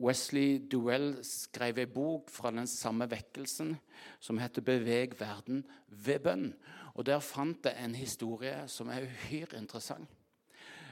Wesley 0.00 0.58
Duell 0.58 1.20
skrev 1.22 1.78
en 1.78 1.92
bok 1.94 2.30
fra 2.30 2.50
den 2.50 2.66
samme 2.66 3.06
vekkelsen 3.10 3.76
som 4.20 4.38
heter 4.38 4.62
'Beveg 4.62 5.20
verden 5.20 5.64
ved 5.88 6.20
bønn'. 6.20 6.54
Og 6.94 7.06
Der 7.06 7.18
fant 7.18 7.64
jeg 7.64 7.84
en 7.84 7.94
historie 7.94 8.68
som 8.68 8.88
er 8.88 9.02
uhyre 9.02 9.58
interessant. 9.58 10.08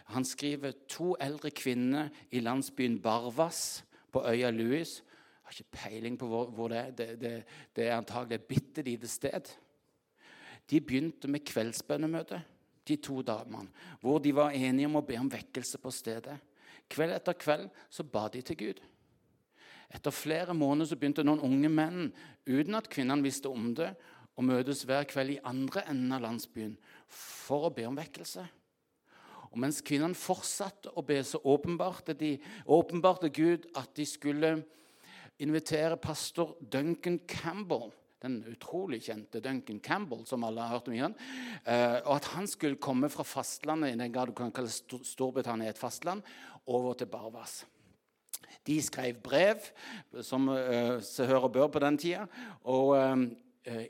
Han 0.06 0.24
skriver 0.24 0.72
to 0.88 1.16
eldre 1.20 1.50
kvinner 1.50 2.08
i 2.30 2.40
landsbyen 2.40 3.00
Barvas 3.02 3.84
på 4.12 4.22
øya 4.26 4.50
Louis. 4.50 4.98
Jeg 4.98 5.42
har 5.42 5.50
ikke 5.52 5.70
peiling 5.70 6.18
på 6.18 6.26
hvor, 6.26 6.50
hvor 6.50 6.68
det 6.68 6.78
er. 6.78 6.90
Det, 6.90 7.20
det, 7.20 7.44
det 7.76 7.86
er 7.86 7.96
antagelig 7.96 8.34
et 8.34 8.44
bitte 8.44 8.82
lite 8.82 9.08
sted. 9.08 9.40
De 10.70 10.80
begynte 10.80 11.28
med 11.28 11.40
kveldsbønnemøte, 11.40 12.42
de 12.88 12.96
to 12.96 13.22
damene, 13.22 13.68
hvor 14.00 14.18
de 14.18 14.34
var 14.34 14.50
enige 14.50 14.86
om 14.86 14.96
å 14.96 15.06
be 15.06 15.18
om 15.18 15.32
vekkelse 15.32 15.78
på 15.78 15.90
stedet. 15.90 16.38
Kveld 16.90 17.14
etter 17.14 17.32
kveld 17.38 17.68
så 17.90 18.04
ba 18.04 18.26
de 18.28 18.42
til 18.42 18.56
Gud. 18.56 18.80
Etter 19.92 20.14
flere 20.14 20.54
måneder 20.56 20.90
så 20.90 20.98
begynte 20.98 21.24
noen 21.26 21.42
unge 21.44 21.70
menn, 21.72 22.10
uten 22.48 22.78
at 22.78 22.88
kvinnene 22.92 23.24
visste 23.24 23.52
om 23.52 23.70
det, 23.76 23.92
å 24.32 24.44
møtes 24.44 24.86
hver 24.88 25.04
kveld 25.10 25.34
i 25.34 25.40
andre 25.44 25.84
enden 25.92 26.14
av 26.16 26.22
landsbyen 26.24 26.76
for 27.12 27.68
å 27.68 27.72
be 27.74 27.84
om 27.84 27.98
vekkelse. 27.98 28.46
Og 29.52 29.58
Mens 29.60 29.82
kvinnene 29.84 30.16
fortsatte 30.16 30.94
å 30.96 31.04
be, 31.04 31.18
så 31.20 31.42
åpenbarte, 31.44 32.16
de, 32.16 32.38
åpenbarte 32.64 33.28
Gud 33.28 33.68
at 33.76 33.92
de 33.98 34.06
skulle 34.08 34.54
invitere 35.42 36.00
pastor 36.00 36.56
Duncan 36.72 37.20
Campbell 37.28 37.90
den 38.22 38.38
utrolig 38.46 39.02
kjente 39.02 39.40
Duncan 39.42 39.80
Campbell, 39.82 40.24
som 40.26 40.44
alle 40.46 40.62
har 40.62 40.76
hørt 40.76 40.88
om 40.88 40.96
igjen, 40.96 41.14
eh, 41.64 41.98
og 42.04 42.16
at 42.16 42.30
han 42.36 42.46
skulle 42.46 42.80
komme 42.82 43.10
fra 43.10 43.26
fastlandet 43.26 43.94
i 43.94 43.98
den 43.98 44.14
grad 44.14 44.30
du 44.30 44.36
kan 44.38 44.52
kalle 44.54 44.70
Storbritannia 44.70 45.72
et 45.72 45.80
fastland, 45.80 46.22
over 46.66 46.94
til 46.94 47.10
Barvas. 47.10 47.64
De 48.66 48.76
skrev 48.82 49.18
brev, 49.22 49.64
som 50.22 50.48
se 51.02 51.26
hører 51.26 51.52
bør 51.52 51.70
på 51.72 51.82
den 51.82 51.98
tida, 51.98 52.26
og 52.64 52.94
uh, 52.96 53.24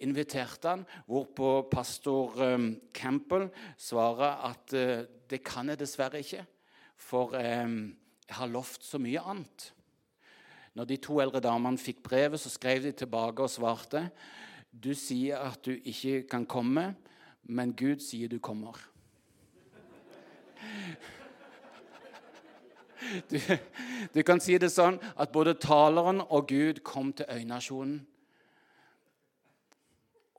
inviterte 0.04 0.68
han, 0.68 0.86
hvorpå 1.08 1.68
pastor 1.72 2.36
Campbell 2.92 3.46
svarer 3.80 4.42
at 4.50 4.74
det 5.32 5.38
kan 5.44 5.72
jeg 5.72 5.80
dessverre 5.80 6.20
ikke, 6.20 6.42
for 7.00 7.32
jeg 7.32 8.36
har 8.36 8.52
lovt 8.52 8.84
så 8.84 9.00
mye 9.00 9.22
annet. 9.32 9.70
Når 10.76 10.90
de 10.90 11.00
to 11.00 11.16
eldre 11.24 11.40
damene 11.40 11.80
fikk 11.80 12.02
brevet, 12.04 12.40
så 12.40 12.52
skrev 12.52 12.84
de 12.84 12.92
tilbake 12.92 13.44
og 13.44 13.52
svarte 13.52 14.04
du 14.72 14.94
sier 14.96 15.36
at 15.36 15.60
du 15.64 15.74
ikke 15.76 16.22
kan 16.30 16.46
komme, 16.48 16.94
men 17.44 17.74
Gud 17.76 18.00
sier 18.00 18.30
du 18.32 18.38
kommer. 18.40 18.78
Du, 23.30 23.38
du, 24.14 24.22
kan 24.22 24.40
si 24.40 24.56
det 24.60 24.70
sånn 24.72 24.98
at 25.16 25.32
både 25.34 25.56
taleren 25.60 26.22
og 26.22 26.48
Gud 26.52 26.82
kom 26.86 27.12
til 27.16 27.28
øynasjonen 27.30 28.00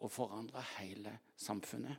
og 0.03 0.11
forandra 0.11 0.63
hele 0.77 1.17
samfunnet. 1.39 1.95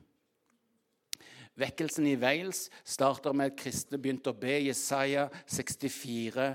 Vekkelsen 1.55 2.07
i 2.11 2.17
Wales 2.19 2.67
starter 2.85 3.33
med 3.33 3.53
at 3.53 3.59
kristne 3.61 4.01
begynte 4.03 4.33
å 4.33 4.39
be 4.39 4.57
Jesaja 4.67 5.29
64, 5.47 6.49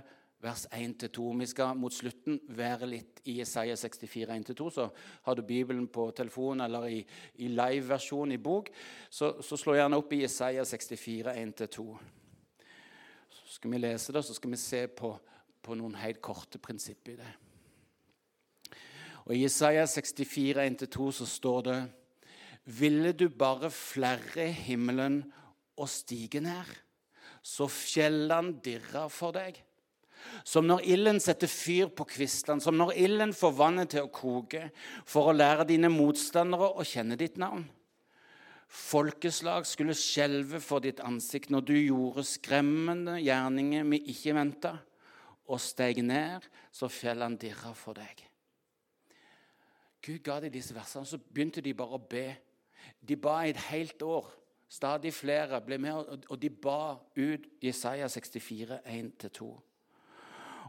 vers 0.44 0.66
1-2. 0.76 1.30
Vi 1.40 1.48
skal 1.48 1.80
mot 1.80 1.96
slutten 1.96 2.42
være 2.56 2.90
litt 2.92 3.22
i 3.32 3.38
Jesaja 3.40 3.78
64, 3.80 4.36
1-2. 4.36 4.70
Så 4.76 4.90
har 5.24 5.40
du 5.40 5.42
Bibelen 5.48 5.88
på 5.88 6.10
telefon 6.16 6.62
eller 6.68 6.90
i, 6.92 7.00
i 7.40 7.48
live-versjon 7.48 8.36
i 8.36 8.42
bok, 8.44 8.72
så, 9.10 9.38
så 9.44 9.60
slå 9.60 9.80
gjerne 9.80 10.00
opp 10.00 10.14
i 10.16 10.24
Jesaja 10.26 10.68
64, 10.68 11.36
1-2 11.48 11.90
skal 13.60 13.74
vi 13.74 13.80
lese 13.82 14.14
det, 14.16 14.24
så 14.24 14.34
skal 14.34 14.54
vi 14.54 14.58
se 14.58 14.86
på, 14.88 15.12
på 15.60 15.76
noen 15.76 15.98
helt 16.00 16.22
korte 16.24 16.62
prinsipper 16.64 17.18
i 17.18 17.20
det. 17.20 17.32
Og 19.26 19.34
I 19.36 19.42
Isaiah 19.44 19.88
64, 19.88 20.64
1-2 20.64 21.08
så 21.20 21.28
står 21.28 21.66
det 21.68 21.80
Ville 22.80 23.12
du 23.12 23.28
bare 23.30 23.68
flere 23.74 24.48
himmelen 24.56 25.26
og 25.76 25.90
stige 25.92 26.40
ned, 26.40 26.70
så 27.44 27.68
fjellene 27.68 28.62
dirrer 28.64 29.12
for 29.12 29.36
deg. 29.36 29.60
Som 30.48 30.68
når 30.68 30.86
ilden 30.96 31.20
setter 31.24 31.52
fyr 31.52 31.92
på 31.92 32.08
kvistene, 32.08 32.64
som 32.64 32.80
når 32.80 32.96
ilden 32.96 33.36
får 33.36 33.58
vannet 33.60 33.92
til 33.92 34.08
å 34.08 34.14
koke, 34.14 34.70
for 35.08 35.30
å 35.30 35.36
lære 35.36 35.68
dine 35.68 35.92
motstandere 35.92 36.72
å 36.80 36.88
kjenne 36.88 37.20
ditt 37.20 37.36
navn. 37.40 37.68
Folkeslag 38.70 39.66
skulle 39.66 39.96
skjelve 39.98 40.60
for 40.62 40.84
ditt 40.86 41.00
ansikt 41.02 41.50
når 41.50 41.64
du 41.66 41.74
gjorde 41.80 42.26
skremmende 42.30 43.18
gjerninger 43.18 43.88
vi 43.90 44.04
ikke 44.14 44.36
venta, 44.38 44.76
og 45.50 45.58
steg 45.58 46.04
ned, 46.06 46.46
så 46.70 46.86
fjellene 46.94 47.40
dirra 47.42 47.72
for 47.74 47.98
deg. 47.98 48.22
Gud 50.06 50.22
ga 50.24 50.38
dem 50.44 50.54
disse 50.54 50.76
versene, 50.76 51.10
så 51.10 51.18
begynte 51.18 51.64
de 51.66 51.74
bare 51.74 51.98
å 51.98 52.04
be. 52.12 52.28
De 53.02 53.18
ba 53.18 53.42
i 53.44 53.56
et 53.56 53.64
helt 53.72 54.06
år. 54.06 54.30
Stadig 54.70 55.16
flere 55.18 55.58
ble 55.66 55.80
med, 55.82 56.14
og 56.30 56.38
de 56.38 56.52
ba 56.54 56.94
ut 57.18 57.50
Jesaja 57.66 58.06
64, 58.06 58.84
1-2. 58.86 59.50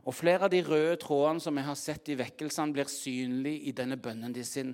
Og 0.01 0.17
Flere 0.17 0.49
av 0.49 0.53
de 0.55 0.63
røde 0.65 0.97
trådene 1.03 1.45
som 1.45 1.61
jeg 1.61 1.69
har 1.69 1.77
sett 1.77 2.09
i 2.09 2.17
vekkelsene, 2.17 2.73
blir 2.73 2.89
synlige 2.89 3.69
i 3.69 3.77
denne 3.77 4.01
bønnen 4.01 4.33
de 4.33 4.45
sin. 4.49 4.73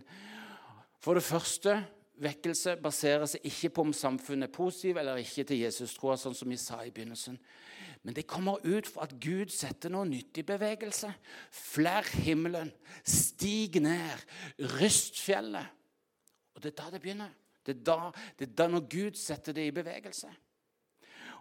For 1.03 1.19
det 1.19 1.27
første 1.27 1.81
vekkelse 2.22 2.76
baserer 2.83 3.26
seg 3.31 3.44
ikke 3.48 3.70
på 3.76 3.87
om 3.87 3.94
samfunnet 3.96 4.48
er 4.48 4.55
positivt 4.55 5.00
eller 5.00 5.20
ikke 5.20 5.44
til 5.48 5.62
Jesus-troa, 5.64 6.16
sånn 6.20 6.37
som 6.37 6.50
vi 6.50 6.59
sa 6.61 6.81
i 6.85 6.92
begynnelsen. 6.94 7.38
Men 8.07 8.14
det 8.14 8.29
kommer 8.31 8.62
ut 8.62 8.87
fra 8.87 9.07
at 9.09 9.16
Gud 9.20 9.50
setter 9.50 9.90
noe 9.90 10.07
nytt 10.07 10.38
i 10.38 10.46
bevegelse. 10.46 11.11
Flær 11.50 12.07
himmelen, 12.22 12.70
stig 13.02 13.81
ned, 13.83 14.22
ryst 14.79 15.18
fjellet. 15.18 15.72
Og 16.55 16.62
det 16.62 16.72
er 16.72 16.76
da 16.79 16.90
det 16.94 17.02
begynner. 17.02 17.33
Det 17.66 17.74
er 17.74 17.81
da, 17.88 18.11
det 18.38 18.46
er 18.46 18.59
da 18.61 18.68
når 18.70 18.85
Gud 18.92 19.18
setter 19.18 19.57
det 19.57 19.66
i 19.66 19.74
bevegelse. 19.74 20.31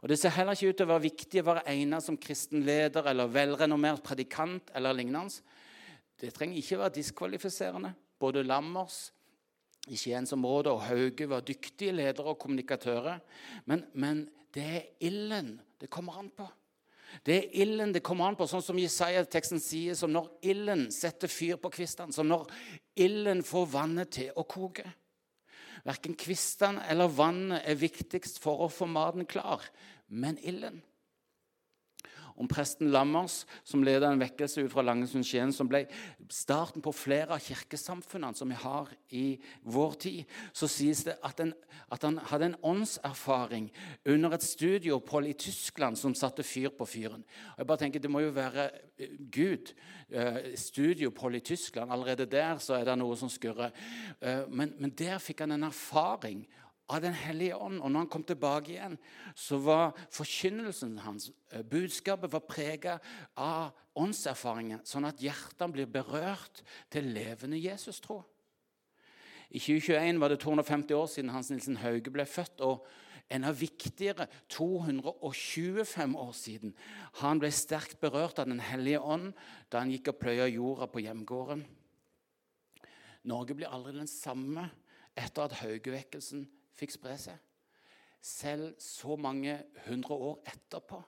Og 0.01 0.09
Det 0.09 0.17
ser 0.19 0.33
heller 0.35 0.57
ikke 0.57 0.69
ut 0.73 0.77
til 0.77 0.85
å 0.85 0.91
være 0.91 1.05
viktig 1.05 1.41
å 1.41 1.47
være 1.47 1.65
egnet 1.71 2.03
som 2.05 2.17
kristen 2.21 2.65
leder 2.65 3.07
eller 3.09 3.31
velrenommert 3.31 4.03
predikant 4.05 4.73
eller 4.75 4.93
lignende. 4.93 5.41
Det 6.19 6.33
trenger 6.33 6.59
ikke 6.59 6.77
være 6.81 6.97
diskvalifiserende. 6.97 7.93
Både 8.19 8.43
Lammers 8.43 9.07
i 9.85 9.97
Skiensområdet 9.99 10.73
og 10.73 10.83
Hauge 10.87 11.27
var 11.29 11.45
dyktige 11.45 11.93
ledere 11.93 12.33
og 12.33 12.39
kommunikatører. 12.41 13.19
Men, 13.69 13.85
men 13.93 14.25
det 14.55 14.65
er 14.65 14.85
ilden 15.07 15.55
det 15.81 15.89
kommer 15.93 16.19
an 16.19 16.31
på. 16.33 16.47
Det 17.25 17.35
er 17.37 17.61
ilden 17.63 17.93
det 17.93 18.03
kommer 18.03 18.27
an 18.27 18.35
på, 18.35 18.47
sånn 18.49 18.63
som 18.65 18.79
Jesaja-teksten 18.79 19.61
sier, 19.63 19.95
som 19.95 20.11
når 20.11 20.31
ilden 20.43 20.87
setter 20.91 21.31
fyr 21.31 21.59
på 21.61 21.71
kvistene, 21.71 22.15
som 22.15 22.27
når 22.27 22.49
ilden 22.99 23.43
får 23.45 23.69
vannet 23.71 24.11
til 24.17 24.33
å 24.35 24.43
koke. 24.49 24.87
Verken 25.85 26.17
kvistene 26.17 26.83
eller 26.89 27.11
vannet 27.13 27.63
er 27.69 27.77
viktigst 27.79 28.41
for 28.43 28.65
å 28.65 28.71
få 28.73 28.87
maten 28.89 29.27
klar, 29.29 29.63
men 30.09 30.39
ilden 30.41 30.81
om 32.35 32.49
presten 32.51 32.91
Lammers, 32.91 33.43
som 33.63 33.83
leda 33.85 34.09
en 34.11 34.21
vekkelse 34.21 34.65
ut 34.65 34.73
fra 34.73 34.83
Langesund-Skien, 34.85 35.53
som 35.55 35.69
ble 35.71 35.85
starten 36.31 36.83
på 36.83 36.93
flere 36.95 37.35
av 37.35 37.43
kirkesamfunnene 37.43 38.37
som 38.37 38.51
vi 38.51 38.57
har 38.59 38.91
i 39.15 39.25
vår 39.63 39.95
tid, 40.05 40.35
så 40.55 40.69
sies 40.71 41.05
det 41.07 41.17
at, 41.25 41.39
en, 41.43 41.53
at 41.91 42.03
han 42.07 42.19
hadde 42.31 42.51
en 42.51 42.57
åndserfaring 42.73 43.69
under 44.11 44.35
et 44.35 44.45
studieopphold 44.45 45.31
i 45.31 45.37
Tyskland 45.45 45.99
som 45.99 46.15
satte 46.17 46.43
fyr 46.45 46.73
på 46.75 46.87
fyren. 46.89 47.23
Og 47.55 47.63
jeg 47.63 47.69
bare 47.71 47.83
tenker, 47.85 48.03
Det 48.05 48.11
må 48.11 48.21
jo 48.21 48.35
være 48.35 48.69
eh, 48.99 49.15
Gud. 49.31 49.73
Eh, 50.09 50.53
studieopphold 50.59 51.35
i 51.35 51.39
Tyskland, 51.39 51.91
allerede 51.91 52.25
der 52.29 52.59
så 52.61 52.75
er 52.77 52.85
det 52.85 52.97
noe 52.99 53.15
som 53.17 53.29
skurrer. 53.31 53.71
Eh, 54.21 54.43
men, 54.49 54.75
men 54.79 54.91
der 54.91 55.17
fikk 55.23 55.45
han 55.45 55.55
en 55.55 55.69
erfaring 55.71 56.45
av 56.87 57.01
Den 57.01 57.13
hellige 57.13 57.57
ånd. 57.57 57.81
Og 57.81 57.91
når 57.91 57.99
han 57.99 58.09
kom 58.09 58.23
tilbake 58.23 58.75
igjen, 58.75 58.97
så 59.35 59.57
var 59.57 59.95
forkynnelsen 60.13 60.99
hans, 60.99 61.31
eh, 61.51 61.63
budskapet, 61.63 62.31
var 62.31 62.39
prega 62.39 62.99
av 63.35 63.71
åndserfaringen, 63.95 64.83
sånn 64.85 65.07
at 65.07 65.17
hjertene 65.17 65.71
blir 65.71 65.85
berørt 65.85 66.61
til 66.91 67.03
levende 67.03 67.57
Jesus-tro. 67.57 68.23
I 69.49 69.59
2021 69.59 70.19
var 70.19 70.29
det 70.29 70.39
250 70.39 70.93
år 70.93 71.07
siden 71.07 71.29
Hans 71.29 71.49
Nilsen 71.49 71.77
Hauge 71.77 72.11
ble 72.11 72.25
født. 72.25 72.61
og 72.61 72.85
enda 73.29 73.51
viktigere 73.51 74.27
225 74.49 76.15
år 76.15 76.31
siden. 76.31 76.75
Han 77.21 77.39
ble 77.39 77.51
sterkt 77.51 77.99
berørt 77.99 78.39
av 78.39 78.45
Den 78.45 78.59
hellige 78.59 79.01
ånd 79.01 79.33
da 79.71 79.79
han 79.79 79.91
gikk 79.91 80.11
og 80.13 80.19
pløya 80.19 80.47
jorda 80.47 80.85
på 80.85 81.01
hjemgården. 81.01 81.65
Norge 83.25 83.55
blir 83.57 83.71
aldri 83.73 83.95
den 83.97 84.07
samme 84.07 84.69
etter 85.17 85.47
at 85.47 85.57
Haugevekkelsen 85.63 86.45
fikk 86.75 86.95
spre 86.95 87.17
seg. 87.19 87.39
Selv 88.25 88.73
så 88.81 89.15
mange 89.21 89.59
hundre 89.85 90.15
år 90.15 90.39
etterpå 90.49 91.01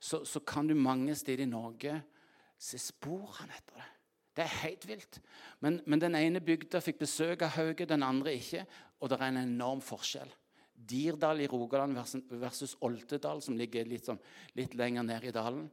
så, 0.00 0.22
så 0.24 0.40
kan 0.40 0.68
du 0.68 0.74
mange 0.74 1.14
steder 1.14 1.44
i 1.44 1.50
Norge 1.50 1.98
se 2.60 2.78
sporene 2.80 3.56
etter 3.56 3.80
det. 3.80 3.88
Det 4.36 4.44
er 4.44 4.60
helt 4.62 4.86
vilt. 4.88 5.18
Men, 5.60 5.80
men, 5.84 6.00
den 6.00 6.16
ene 6.16 6.40
bygda 6.40 6.80
fikk 6.80 7.02
besøk 7.02 7.42
av 7.44 7.56
Hauge, 7.58 7.84
den 7.88 8.04
andre 8.06 8.32
ikke. 8.38 8.62
Og 9.00 9.10
det 9.10 9.18
er 9.18 9.26
en 9.26 9.42
enorm 9.42 9.82
forskjell. 9.84 10.30
Dirdal 10.72 11.42
i 11.44 11.48
Rogaland 11.50 11.98
versus 12.40 12.76
Oltedal, 12.86 13.42
som 13.44 13.58
ligger 13.58 13.88
litt, 13.88 14.06
sånn, 14.08 14.20
litt 14.56 14.76
lenger 14.78 15.04
ned 15.04 15.26
i 15.28 15.34
dalen, 15.34 15.66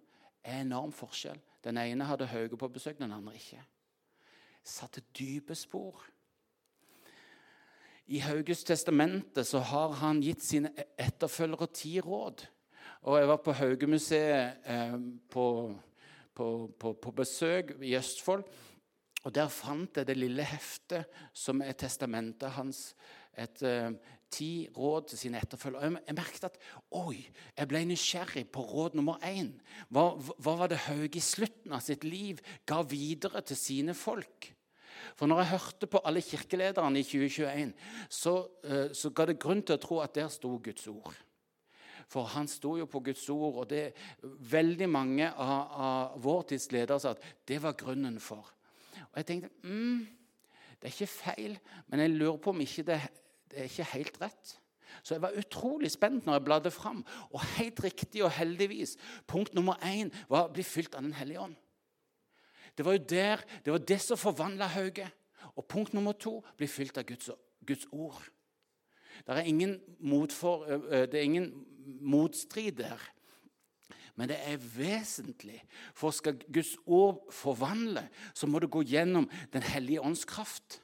er 0.43 0.65
enorm 0.65 0.91
forskjell. 0.95 1.39
Den 1.63 1.79
ene 1.79 2.07
hadde 2.09 2.27
Hauge 2.31 2.59
på 2.59 2.71
besøk, 2.73 2.99
den 2.99 3.15
andre 3.15 3.37
ikke. 3.37 3.61
Satte 4.67 5.05
dype 5.15 5.55
spor. 5.55 6.01
I 8.07 8.21
Hauges 8.23 8.63
testamente 8.63 9.43
så 9.43 9.59
har 9.59 9.97
han 9.99 10.21
gitt 10.23 10.43
sine 10.43 10.71
etterfølgere 10.95 11.67
ti 11.75 11.97
råd. 11.99 12.45
Og 13.03 13.19
Jeg 13.19 13.27
var 13.27 13.41
på 13.43 13.55
Haugemuseet 13.59 14.63
eh, 14.63 14.95
på, 15.29 15.75
på, 16.33 16.47
på, 16.79 16.93
på, 16.93 17.11
besøk 17.11 17.75
i 17.83 17.97
Østfold. 17.99 18.45
og 19.23 19.35
Der 19.35 19.51
fant 19.51 19.97
jeg 19.97 20.07
det 20.07 20.17
lille 20.17 20.43
heftet 20.43 21.11
som 21.33 21.61
er 21.61 21.75
testamentet 21.75 22.55
hans. 22.55 22.95
Et 23.37 23.61
eh, 23.67 23.91
ti 24.31 24.69
råd 24.71 25.09
til 25.11 25.17
sine 25.25 25.43
etterfølgere. 25.43 25.91
Jeg, 25.91 26.03
jeg 26.07 26.15
merket 26.15 26.47
at 26.47 26.59
oi, 26.95 27.19
jeg 27.57 27.67
ble 27.67 27.85
nysgjerrig 27.91 28.45
på 28.55 28.63
råd 28.71 28.95
nummer 28.95 29.19
én. 29.19 29.51
Hva, 29.91 30.13
hva 30.15 30.55
var 30.63 30.71
det 30.71 30.85
Hauge 30.87 31.19
i 31.19 31.23
slutten 31.23 31.75
av 31.75 31.83
sitt 31.83 32.07
liv 32.07 32.39
ga 32.65 32.81
videre 32.87 33.43
til 33.43 33.59
sine 33.59 33.95
folk? 33.95 34.53
For 35.17 35.29
når 35.29 35.41
jeg 35.41 35.53
hørte 35.55 35.89
på 35.89 36.01
alle 36.05 36.21
kirkelederne 36.21 36.99
i 37.01 37.05
2021, 37.05 37.71
så, 38.09 38.35
eh, 38.63 38.91
så 38.93 39.09
ga 39.09 39.25
det 39.25 39.39
grunn 39.41 39.63
til 39.65 39.77
å 39.77 39.81
tro 39.81 39.97
at 40.03 40.13
der 40.15 40.29
sto 40.29 40.51
Guds 40.61 40.85
ord. 40.91 41.15
For 42.07 42.29
han 42.35 42.47
sto 42.47 42.75
jo 42.77 42.85
på 42.87 43.01
Guds 43.03 43.25
ord, 43.33 43.63
og 43.63 43.69
det 43.69 43.95
veldig 44.23 44.87
mange 44.89 45.31
av, 45.33 45.73
av 45.87 46.21
vår 46.23 46.45
tids 46.53 46.69
ledere 46.71 47.01
sa 47.01 47.15
at 47.15 47.25
det 47.49 47.57
var 47.63 47.75
grunnen 47.79 48.21
for. 48.23 48.53
Og 49.09 49.19
jeg 49.19 49.27
tenkte 49.27 49.51
mm, 49.65 50.05
det 50.77 50.87
er 50.87 50.93
ikke 50.93 51.09
feil, 51.09 51.57
men 51.89 52.05
jeg 52.05 52.13
lurer 52.13 52.37
på 52.37 52.53
om 52.53 52.61
ikke 52.61 52.85
det, 52.87 53.01
det 53.49 53.63
er 53.63 53.69
ikke 53.71 53.91
helt 53.95 54.21
rett. 54.21 54.55
Så 55.03 55.15
jeg 55.15 55.23
var 55.25 55.35
utrolig 55.37 55.89
spent 55.91 56.25
når 56.25 56.37
jeg 56.37 56.45
bladde 56.45 56.71
fram. 56.71 57.01
Og 57.33 57.41
helt 57.57 57.81
riktig 57.83 58.23
og 58.23 58.31
heldigvis, 58.37 58.95
punkt 59.27 59.57
nummer 59.57 59.81
én 59.85 60.13
var 60.29 60.47
å 60.47 60.53
bli 60.53 60.63
fylt 60.65 60.95
av 60.95 61.03
Den 61.03 61.17
hellige 61.17 61.43
ånd. 61.43 61.57
Det 62.77 62.85
var 62.85 62.97
jo 62.97 63.05
der, 63.09 63.43
det 63.65 63.73
var 63.73 63.81
det 63.81 63.99
som 64.01 64.17
forvandla 64.17 64.67
Hauge. 64.75 65.07
Og 65.55 65.65
punkt 65.65 65.93
nummer 65.93 66.13
to 66.13 66.39
blir 66.57 66.69
fylt 66.69 66.97
av 66.97 67.05
Guds, 67.09 67.29
Guds 67.65 67.87
ord. 67.91 68.21
Er, 69.25 69.79
motfor, 69.99 70.65
det 71.09 71.17
er 71.17 71.25
ingen 71.25 71.65
motstrid 72.01 72.77
der. 72.77 73.01
Men 74.15 74.29
det 74.29 74.37
er 74.45 74.57
vesentlig. 74.57 75.59
For 75.93 76.13
skal 76.13 76.37
Guds 76.53 76.75
ord 76.85 77.25
forvandle, 77.33 78.07
så 78.33 78.49
må 78.49 78.59
det 78.59 78.71
gå 78.73 78.81
gjennom 78.81 79.29
Den 79.53 79.61
hellige 79.61 80.01
ånds 80.01 80.25
kraft. 80.25 80.81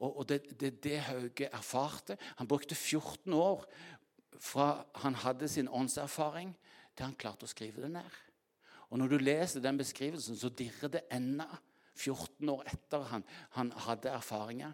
Og 0.00 0.28
det 0.28 0.40
er 0.40 0.54
det, 0.54 0.72
det 0.84 0.98
Hauge 1.00 1.50
erfarte. 1.52 2.16
Han 2.36 2.48
brukte 2.48 2.74
14 2.74 3.32
år 3.32 3.66
fra 4.40 4.86
han 4.94 5.14
hadde 5.14 5.48
sin 5.48 5.68
åndserfaring, 5.68 6.54
til 6.96 7.04
han 7.04 7.16
klarte 7.20 7.44
å 7.44 7.50
skrive 7.50 7.82
det 7.84 7.90
ned. 7.92 8.20
Og 8.90 8.98
Når 8.98 9.08
du 9.08 9.18
leser 9.22 9.62
den 9.62 9.78
beskrivelsen, 9.78 10.36
så 10.36 10.50
dirrer 10.50 10.90
det 10.90 11.06
ennå 11.14 11.46
14 11.94 12.48
år 12.48 12.64
etter 12.70 13.04
han, 13.10 13.24
han 13.56 13.72
hadde 13.86 14.10
erfaringer. 14.10 14.72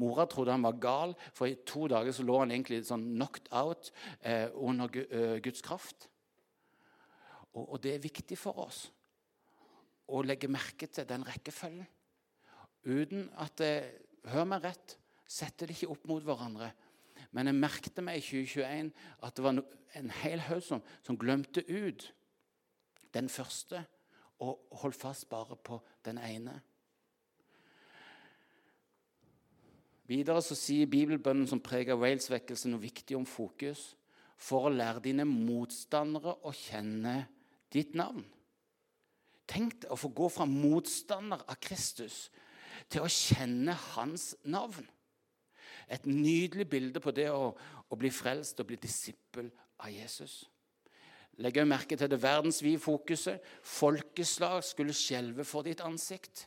Mora 0.00 0.24
trodde 0.26 0.54
han 0.54 0.64
var 0.64 0.78
gal, 0.80 1.14
for 1.34 1.50
i 1.50 1.58
to 1.66 1.86
dager 1.90 2.14
så 2.14 2.24
lå 2.24 2.38
han 2.40 2.52
egentlig 2.54 2.80
sånn 2.88 3.04
knocked 3.18 3.50
out 3.52 3.90
eh, 4.22 4.48
under 4.54 4.88
uh, 4.88 5.36
Guds 5.44 5.60
kraft. 5.66 6.08
Og, 7.52 7.64
og, 7.66 7.76
det 7.82 7.96
er 7.96 8.04
viktig 8.04 8.38
for 8.38 8.62
oss 8.64 8.84
å 10.10 10.22
legge 10.24 10.50
merke 10.50 10.88
til 10.90 11.06
den 11.06 11.26
rekkefølgen. 11.26 11.88
Uten 12.86 13.28
at 13.38 13.58
det, 13.60 13.74
Hør 14.28 14.44
meg 14.44 14.66
rett, 14.66 14.98
setter 15.24 15.64
det 15.64 15.78
ikke 15.78 15.94
opp 15.94 16.02
mot 16.10 16.24
hverandre. 16.24 16.66
Men 17.32 17.48
jeg 17.48 17.56
merket 17.56 18.00
meg 18.04 18.18
i 18.18 18.24
2021 18.26 18.90
at 19.24 19.36
det 19.36 19.44
var 19.46 19.60
en 19.96 20.10
hel 20.20 20.42
haug 20.44 20.60
som, 20.66 20.82
som 21.00 21.16
glemte 21.16 21.64
ut 21.70 22.04
den 23.14 23.28
første, 23.28 23.84
og 24.40 24.60
hold 24.82 24.92
fast 24.96 25.28
bare 25.28 25.56
på 25.56 25.80
den 26.04 26.18
ene. 26.18 26.60
Videre 30.10 30.42
så 30.42 30.56
sier 30.58 30.90
bibelbønnen 30.90 31.46
som 31.46 31.62
preger 31.62 31.98
Wales-vekkelsen, 32.00 32.72
noe 32.74 32.82
viktig 32.82 33.14
om 33.14 33.26
fokus. 33.28 33.92
For 34.40 34.66
å 34.66 34.72
lære 34.72 35.04
dine 35.04 35.26
motstandere 35.28 36.32
å 36.48 36.50
kjenne 36.56 37.28
ditt 37.70 37.94
navn. 37.94 38.24
Tenk 39.50 39.82
deg 39.82 39.92
å 39.92 39.98
få 40.00 40.10
gå 40.14 40.30
fra 40.32 40.46
motstander 40.48 41.44
av 41.46 41.58
Kristus 41.62 42.24
til 42.90 43.04
å 43.04 43.12
kjenne 43.12 43.76
hans 43.92 44.32
navn. 44.42 44.86
Et 45.90 46.06
nydelig 46.06 46.66
bilde 46.70 47.02
på 47.02 47.14
det 47.14 47.28
å, 47.30 47.52
å 47.54 47.98
bli 47.98 48.10
frelst 48.14 48.58
og 48.62 48.70
bli 48.70 48.78
disippel 48.82 49.50
av 49.78 49.90
Jesus. 49.94 50.44
Legg 51.40 51.56
merke 51.64 51.96
til 51.96 52.10
det 52.12 52.20
verdensvide 52.20 52.80
fokuset. 52.82 53.40
Folkeslag 53.64 54.60
skulle 54.66 54.96
skjelve 54.96 55.46
for 55.48 55.64
ditt 55.64 55.80
ansikt. 55.84 56.46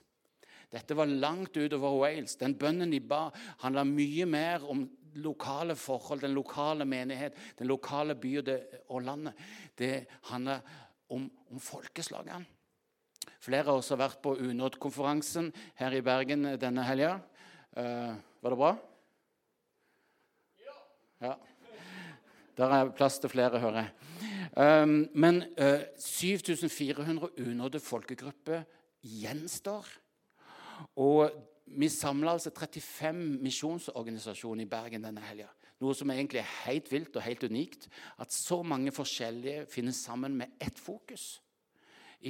Dette 0.74 0.98
var 0.98 1.10
langt 1.10 1.58
utover 1.58 1.98
Wales. 2.00 2.38
Den 2.38 2.56
bønnen 2.58 2.94
de 2.94 3.00
ba, 3.02 3.28
handla 3.62 3.84
mye 3.86 4.26
mer 4.30 4.66
om 4.70 4.86
lokale 5.22 5.76
forhold, 5.78 6.24
den 6.24 6.34
lokale 6.34 6.86
menighet, 6.90 7.38
den 7.60 7.70
lokale 7.70 8.16
by 8.18 8.40
og 8.90 9.02
landet. 9.06 9.38
Det 9.78 10.06
handla 10.30 10.60
om, 11.14 11.30
om 11.52 11.62
folkeslagene. 11.62 12.46
Flere 13.44 13.72
av 13.72 13.80
oss 13.80 13.92
har 13.92 14.00
vært 14.00 14.22
på 14.24 14.36
Unådd-konferansen 14.40 15.52
her 15.80 15.96
i 15.96 16.02
Bergen 16.04 16.48
denne 16.60 16.86
helga. 16.88 17.18
Uh, 17.76 18.16
var 18.44 18.54
det 18.54 18.60
bra? 18.60 18.72
Ja. 21.24 21.36
Der 22.58 22.76
er 22.78 22.94
plass 22.96 23.20
til 23.20 23.32
flere, 23.32 23.60
hører 23.60 23.84
jeg. 23.84 24.33
Um, 24.58 25.10
men 25.14 25.44
uh, 25.58 25.84
7400 26.00 27.30
unådde 27.40 27.80
folkegrupper 27.80 28.64
gjenstår. 29.04 29.88
Og 30.96 31.32
vi 31.66 31.90
samla 31.90 32.32
altså 32.32 32.52
35 32.52 33.16
misjonsorganisasjoner 33.44 34.66
i 34.66 34.70
Bergen 34.70 35.06
denne 35.06 35.24
helga. 35.26 35.50
Noe 35.84 35.96
som 35.98 36.12
egentlig 36.14 36.40
er 36.40 36.52
helt 36.64 36.92
vilt 36.92 37.16
og 37.18 37.26
helt 37.26 37.44
unikt. 37.44 37.90
At 38.20 38.34
så 38.34 38.62
mange 38.64 38.92
forskjellige 38.96 39.66
finnes 39.72 40.00
sammen 40.00 40.38
med 40.38 40.56
ett 40.62 40.80
fokus. 40.80 41.42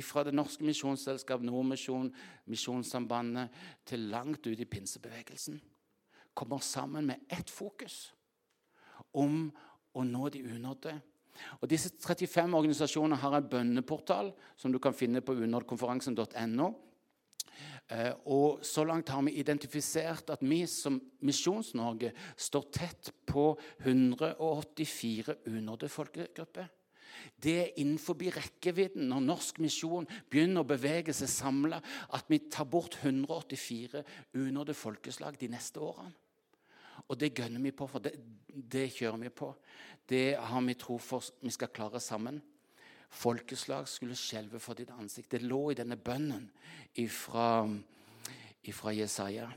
Fra 0.01 0.23
Det 0.23 0.33
norske 0.33 0.65
misjonsselskap, 0.65 1.41
Nordmisjon, 1.41 2.15
Misjonssambandet 2.49 3.49
til 3.85 3.99
langt 4.09 4.47
ut 4.47 4.59
i 4.59 4.65
pinsebevegelsen. 4.65 5.61
Kommer 6.33 6.57
sammen 6.59 7.05
med 7.05 7.15
ett 7.29 7.49
fokus 7.49 8.13
om 9.13 9.51
å 9.93 10.03
nå 10.03 10.29
de 10.29 10.41
unådde. 10.43 10.95
Og 11.61 11.69
Disse 11.69 11.91
35 11.97 12.57
organisasjonene 12.57 13.19
har 13.21 13.37
en 13.37 13.49
bønneportal 13.49 14.31
som 14.59 14.73
du 14.73 14.79
kan 14.81 14.95
finne 14.95 15.21
på 15.25 15.35
unådkonferansen.no. 15.35 16.69
Eh, 17.91 18.13
og 18.25 18.63
Så 18.65 18.83
langt 18.87 19.09
har 19.09 19.21
vi 19.25 19.35
identifisert 19.41 20.29
at 20.29 20.41
vi 20.41 20.63
som 20.67 21.01
Misjons-Norge 21.21 22.13
står 22.37 22.69
tett 22.71 23.11
på 23.25 23.51
184 23.83 25.35
unådde 25.47 25.89
folkegrupper. 25.89 26.71
Det 27.43 27.53
er 27.59 27.79
innenfor 27.79 28.17
rekkevidden 28.19 29.07
når 29.09 29.23
norsk 29.23 29.59
misjon 29.63 30.07
begynner 30.31 30.63
å 30.63 30.67
bevege 30.67 31.13
seg 31.15 31.29
samla, 31.29 31.79
at 32.13 32.25
vi 32.27 32.39
tar 32.51 32.65
bort 32.65 32.97
184 33.01 34.03
unådde 34.33 34.73
folkeslag 34.73 35.37
de 35.39 35.51
neste 35.51 35.79
årene. 35.79 36.11
Og 37.07 37.19
det 37.19 37.33
gønner 37.35 37.61
vi 37.61 37.71
på, 37.75 37.87
for 37.87 38.03
det, 38.03 38.13
det 38.47 38.87
kjører 38.95 39.19
vi 39.25 39.29
på. 39.29 39.51
Det 40.09 40.35
har 40.39 40.61
vi 40.61 40.75
tro 40.79 40.97
for 40.97 41.23
vi 41.41 41.51
skal 41.53 41.71
klare 41.73 41.99
sammen. 41.99 42.41
Folkeslag 43.13 43.87
skulle 43.87 44.17
skjelve 44.17 44.59
for 44.59 44.77
ditt 44.77 44.91
ansikt. 44.91 45.31
Det 45.31 45.43
lå 45.43 45.71
i 45.71 45.77
denne 45.77 45.97
bønnen 45.97 46.47
ifra, 46.97 47.67
ifra 48.65 48.93
Jesaja. 48.95 49.51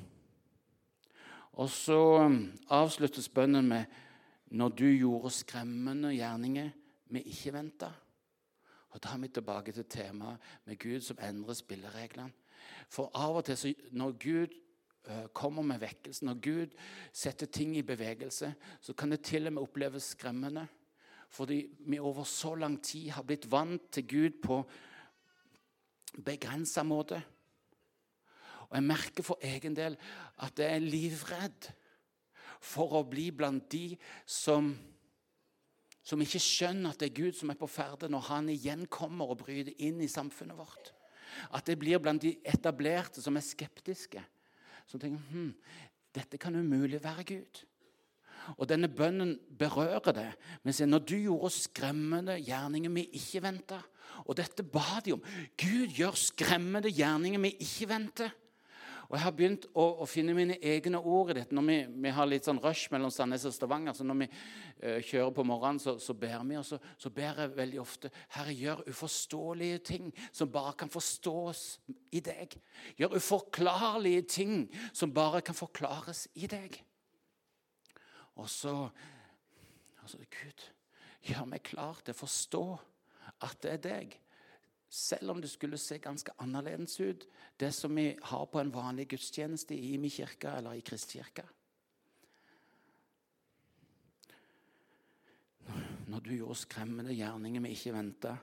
Og 1.56 1.70
så 1.72 2.00
um, 2.26 2.52
avsluttes 2.68 3.28
bønnen 3.28 3.68
med 3.68 3.84
'Når 4.50 4.68
du 4.68 4.84
gjorde 4.84 5.30
skremmende 5.30 6.14
gjerninger 6.14 6.70
vi 7.06 7.22
ikke 7.22 7.50
venta'. 7.50 7.90
Og 8.90 9.02
Da 9.02 9.08
er 9.08 9.18
vi 9.18 9.28
tilbake 9.28 9.72
til 9.72 9.84
temaet 9.84 10.38
med 10.64 10.78
Gud 10.78 11.00
som 11.00 11.18
endrer 11.22 11.54
spillereglene. 11.54 12.32
For 12.88 13.10
av 13.14 13.36
og 13.36 13.44
til, 13.44 13.74
når 13.90 14.12
Gud 14.12 14.46
kommer 15.32 15.62
med 15.62 15.80
vekkelse, 15.82 16.24
når 16.26 16.40
Gud 16.42 16.74
setter 17.14 17.46
ting 17.46 17.76
i 17.76 17.84
bevegelse, 17.86 18.52
så 18.80 18.94
kan 18.94 19.12
det 19.12 19.22
til 19.26 19.46
og 19.46 19.56
med 19.56 19.62
oppleves 19.62 20.12
skremmende. 20.16 20.66
Fordi 21.30 21.60
vi 21.86 21.98
over 21.98 22.24
så 22.24 22.54
lang 22.54 22.78
tid 22.82 23.10
har 23.14 23.26
blitt 23.26 23.48
vant 23.50 23.90
til 23.92 24.06
Gud 24.08 24.42
på 24.42 24.60
begrensa 26.24 26.82
måte. 26.86 27.20
Og 28.66 28.76
jeg 28.78 28.86
merker 28.86 29.26
for 29.26 29.42
egen 29.46 29.76
del 29.76 29.98
at 30.42 30.58
jeg 30.58 30.74
er 30.74 30.84
livredd 30.84 31.70
for 32.62 32.98
å 32.98 33.06
bli 33.06 33.28
blant 33.30 33.68
de 33.70 33.94
som, 34.26 34.72
som 36.02 36.22
ikke 36.22 36.42
skjønner 36.42 36.94
at 36.94 37.02
det 37.02 37.10
er 37.10 37.18
Gud 37.20 37.38
som 37.38 37.52
er 37.52 37.60
på 37.60 37.68
ferde 37.70 38.10
når 38.10 38.30
han 38.30 38.50
igjen 38.50 38.86
kommer 38.90 39.30
og 39.30 39.42
bryter 39.44 39.76
inn 39.86 40.00
i 40.02 40.10
samfunnet 40.10 40.58
vårt. 40.58 40.94
At 41.54 41.68
det 41.68 41.78
blir 41.78 42.00
blant 42.02 42.24
de 42.24 42.38
etablerte 42.48 43.22
som 43.22 43.36
er 43.36 43.44
skeptiske 43.44 44.22
som 44.86 45.00
tenker 45.02 45.22
hm, 45.30 45.50
dette 46.16 46.38
kan 46.40 46.56
umulig 46.56 47.02
være 47.04 47.24
Gud. 47.28 47.62
Og 48.56 48.68
denne 48.70 48.88
bønnen 48.88 49.34
berører 49.58 50.14
det. 50.14 50.28
Men 50.62 50.74
se, 50.76 50.86
når 50.86 51.02
du 51.02 51.16
gjorde 51.18 51.50
skremmende 51.50 52.38
gjerninger 52.38 52.92
vi 52.94 53.08
ikke 53.18 53.42
venta 53.42 53.82
Og 54.24 54.36
dette 54.38 54.62
ba 54.62 55.00
de 55.04 55.12
om. 55.12 55.22
Gud 55.60 55.92
gjør 55.92 56.14
skremmende 56.16 56.92
gjerninger 56.94 57.42
vi 57.42 57.50
ikke 57.60 57.88
venter. 57.90 58.30
Og 59.06 59.14
Jeg 59.14 59.22
har 59.22 59.34
begynt 59.38 59.66
å, 59.70 59.84
å, 60.02 60.06
finne 60.10 60.34
mine 60.34 60.56
egne 60.58 60.98
ord 60.98 61.30
i 61.30 61.36
dette. 61.38 61.54
Når 61.54 61.66
vi, 61.68 61.76
vi 62.06 62.12
har 62.16 62.26
litt 62.26 62.48
sånn 62.48 62.58
rush 62.62 62.90
mellom 62.90 63.12
Sandnes 63.14 63.44
og 63.46 63.54
Stavanger, 63.54 63.94
så 63.94 64.06
når 64.06 64.18
vi 64.24 64.28
uh, 64.30 64.98
kjører 64.98 65.30
på 65.36 65.44
morgenen, 65.46 65.78
så, 65.82 65.94
så 66.02 66.16
ber 66.18 66.42
vi, 66.48 66.58
og 66.58 66.66
så, 66.66 66.80
så, 66.98 67.12
ber 67.14 67.42
jeg 67.44 67.54
veldig 67.54 67.80
ofte 67.82 68.10
Herre, 68.34 68.56
gjør 68.56 68.82
uforståelige 68.90 69.78
ting 69.92 70.10
som 70.34 70.50
bare 70.50 70.74
kan 70.80 70.90
forstås 70.90 71.62
i 72.18 72.24
deg. 72.26 72.58
Gjør 72.98 73.18
uforklarlige 73.20 74.26
ting 74.36 74.58
som 74.90 75.14
bare 75.14 75.44
kan 75.46 75.58
forklares 75.58 76.26
i 76.34 76.50
deg. 76.50 76.80
Og 78.42 78.50
så 78.50 78.74
altså, 80.02 80.18
Gud, 80.18 80.68
gjør 81.30 81.46
meg 81.54 81.62
klar 81.66 82.02
til 82.02 82.16
å 82.16 82.22
forstå 82.24 82.68
at 83.46 83.60
det 83.62 83.76
er 83.76 83.84
deg 83.86 84.22
selv 84.96 85.30
om 85.30 85.40
det 85.42 85.50
skulle 85.52 85.78
se 85.78 85.98
ganske 86.00 86.32
annerledes 86.40 87.00
ut, 87.00 87.26
det 87.60 87.72
som 87.74 87.96
vi 87.96 88.08
har 88.22 88.46
på 88.48 88.60
en 88.60 88.72
vanlig 88.72 89.08
gudstjeneste 89.12 89.76
i 89.76 89.96
min 90.00 90.10
kirke 90.10 90.54
eller 90.56 90.78
i 90.78 90.80
Kristkirka. 90.80 91.44
Når 96.06 96.22
du 96.24 96.32
gjorde 96.36 96.62
skremmende 96.62 97.14
gjerninger 97.14 97.60
vi 97.60 97.74
ikke 97.76 97.92
venta, 97.92 98.36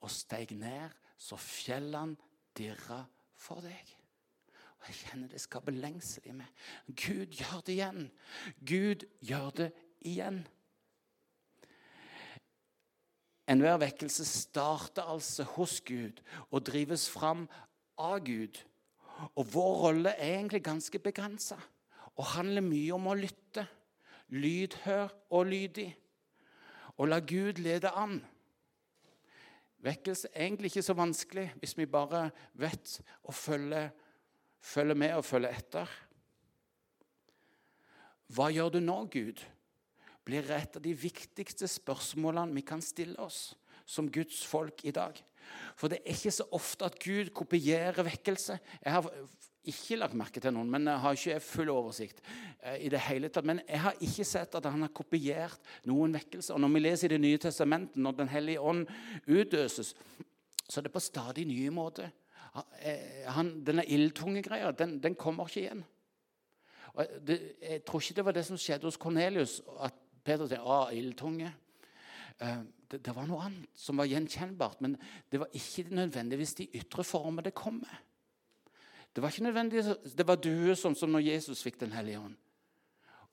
og 0.00 0.10
steg 0.10 0.54
ned, 0.56 0.90
så 1.20 1.36
fjellene 1.36 2.16
dirra 2.56 3.04
for 3.36 3.62
deg. 3.62 3.96
Og 4.80 4.88
Jeg 4.88 4.96
kjenner 5.02 5.28
det 5.28 5.42
skaper 5.42 5.76
lengsel 5.76 6.30
i 6.30 6.38
meg. 6.40 6.48
Gud 6.88 7.36
gjør 7.36 7.60
det 7.66 7.74
igjen. 7.76 8.06
Gud 8.64 9.04
gjør 9.20 9.50
det 9.60 9.68
igjen. 10.00 10.40
Enhver 13.50 13.80
vekkelse 13.82 14.24
starter 14.24 15.08
altså 15.10 15.44
hos 15.56 15.80
Gud 15.86 16.22
og 16.50 16.62
drives 16.68 17.08
fram 17.10 17.48
av 17.98 18.20
Gud. 18.24 18.60
Og 19.34 19.54
vår 19.54 19.76
rolle 19.84 20.14
er 20.16 20.36
egentlig 20.38 20.62
ganske 20.64 20.98
begrensa 20.98 21.58
og 22.16 22.28
handler 22.34 22.64
mye 22.64 22.92
om 22.94 23.08
å 23.10 23.16
lytte, 23.16 23.64
lydhør 24.30 25.08
og 25.32 25.48
lydig. 25.50 25.88
Og 27.00 27.08
la 27.08 27.18
Gud 27.24 27.58
lede 27.64 27.90
an. 27.96 28.20
Vekkelse 29.80 30.28
er 30.34 30.44
egentlig 30.44 30.70
ikke 30.70 30.84
så 30.84 30.96
vanskelig 30.96 31.46
hvis 31.58 31.76
vi 31.78 31.88
bare 31.88 32.26
vet 32.60 32.98
å 33.24 33.32
følge, 33.32 33.86
følge 34.60 34.94
med 34.94 35.16
og 35.16 35.24
følge 35.24 35.52
etter. 35.56 35.94
Hva 38.30 38.50
gjør 38.52 38.76
du 38.76 38.82
nå, 38.84 38.98
Gud? 39.10 39.40
Blir 40.26 40.50
et 40.52 40.76
av 40.76 40.84
de 40.84 40.94
viktigste 40.94 41.68
spørsmålene 41.70 42.54
vi 42.54 42.64
kan 42.66 42.82
stille 42.84 43.18
oss 43.22 43.50
som 43.88 44.10
Guds 44.12 44.44
folk 44.46 44.84
i 44.86 44.94
dag. 44.94 45.16
For 45.78 45.90
det 45.90 46.00
er 46.00 46.14
ikke 46.14 46.34
så 46.34 46.46
ofte 46.54 46.86
at 46.86 46.98
Gud 47.02 47.32
kopierer 47.34 48.04
vekkelse. 48.06 48.58
Jeg 48.84 48.92
har 48.94 49.08
ikke 49.70 49.98
lagt 49.98 50.16
merke 50.16 50.40
til 50.40 50.54
noen, 50.54 50.70
men 50.72 50.86
jeg 50.88 51.02
har 51.02 51.18
ikke 51.18 51.42
full 51.44 51.72
oversikt. 51.72 52.22
Eh, 52.62 52.86
i 52.86 52.88
det 52.92 53.02
hele 53.08 53.28
tatt. 53.28 53.46
Men 53.48 53.62
jeg 53.66 53.82
har 53.84 53.98
ikke 54.00 54.26
sett 54.28 54.56
at 54.56 54.68
han 54.68 54.86
har 54.86 54.94
kopiert 54.94 55.72
noen 55.88 56.14
vekkelse. 56.16 56.54
Og 56.54 56.62
når 56.62 56.74
vi 56.74 56.82
leser 56.84 57.10
i 57.10 57.14
Det 57.16 57.20
nye 57.20 57.38
testamentet, 57.38 57.96
når 57.96 58.12
Den 58.12 58.28
hellige 58.28 58.60
ånd 58.60 58.86
utøses, 59.26 59.94
så 60.68 60.80
er 60.80 60.82
det 60.86 60.92
på 60.92 61.02
stadig 61.02 61.46
nye 61.46 61.70
måter. 61.70 62.10
Eh, 62.82 63.26
han, 63.26 63.64
denne 63.64 63.84
ildtunge 63.86 64.42
greia, 64.42 64.70
den, 64.72 64.98
den 65.02 65.14
kommer 65.14 65.48
ikke 65.48 65.60
igjen. 65.60 65.84
Det, 67.22 67.36
jeg 67.62 67.84
tror 67.86 68.00
ikke 68.00 68.14
det 68.16 68.24
var 68.24 68.34
det 68.34 68.42
som 68.44 68.58
skjedde 68.58 68.88
hos 68.88 68.98
Kornelius, 68.98 69.60
at 69.80 69.94
Peter 70.30 70.46
sier 70.46 70.62
ah, 70.62 70.92
ildtunge. 70.94 71.50
Eh, 72.38 72.62
det, 72.90 73.02
det, 73.02 73.14
var 73.14 73.26
noe 73.26 73.48
annet 73.48 73.78
som 73.78 73.98
var 73.98 74.08
gjenkjennbart, 74.10 74.78
men 74.84 74.94
det 75.30 75.40
var 75.42 75.50
ikke 75.56 75.88
nødvendigvis 75.90 76.54
de 76.60 76.68
ytre 76.78 77.04
former 77.06 77.46
det 77.46 77.54
kom 77.58 77.80
med. 77.82 78.06
Det 79.10 79.22
var 79.22 79.32
ikke 79.32 79.48
nødvendigvis, 79.48 80.14
det 80.14 80.26
var 80.26 80.38
due 80.38 80.76
sånn 80.78 80.94
som 80.94 81.10
når 81.10 81.26
Jesus 81.26 81.64
fikk 81.66 81.80
Den 81.82 81.96
hellige 81.96 82.20
ånd. 82.22 82.38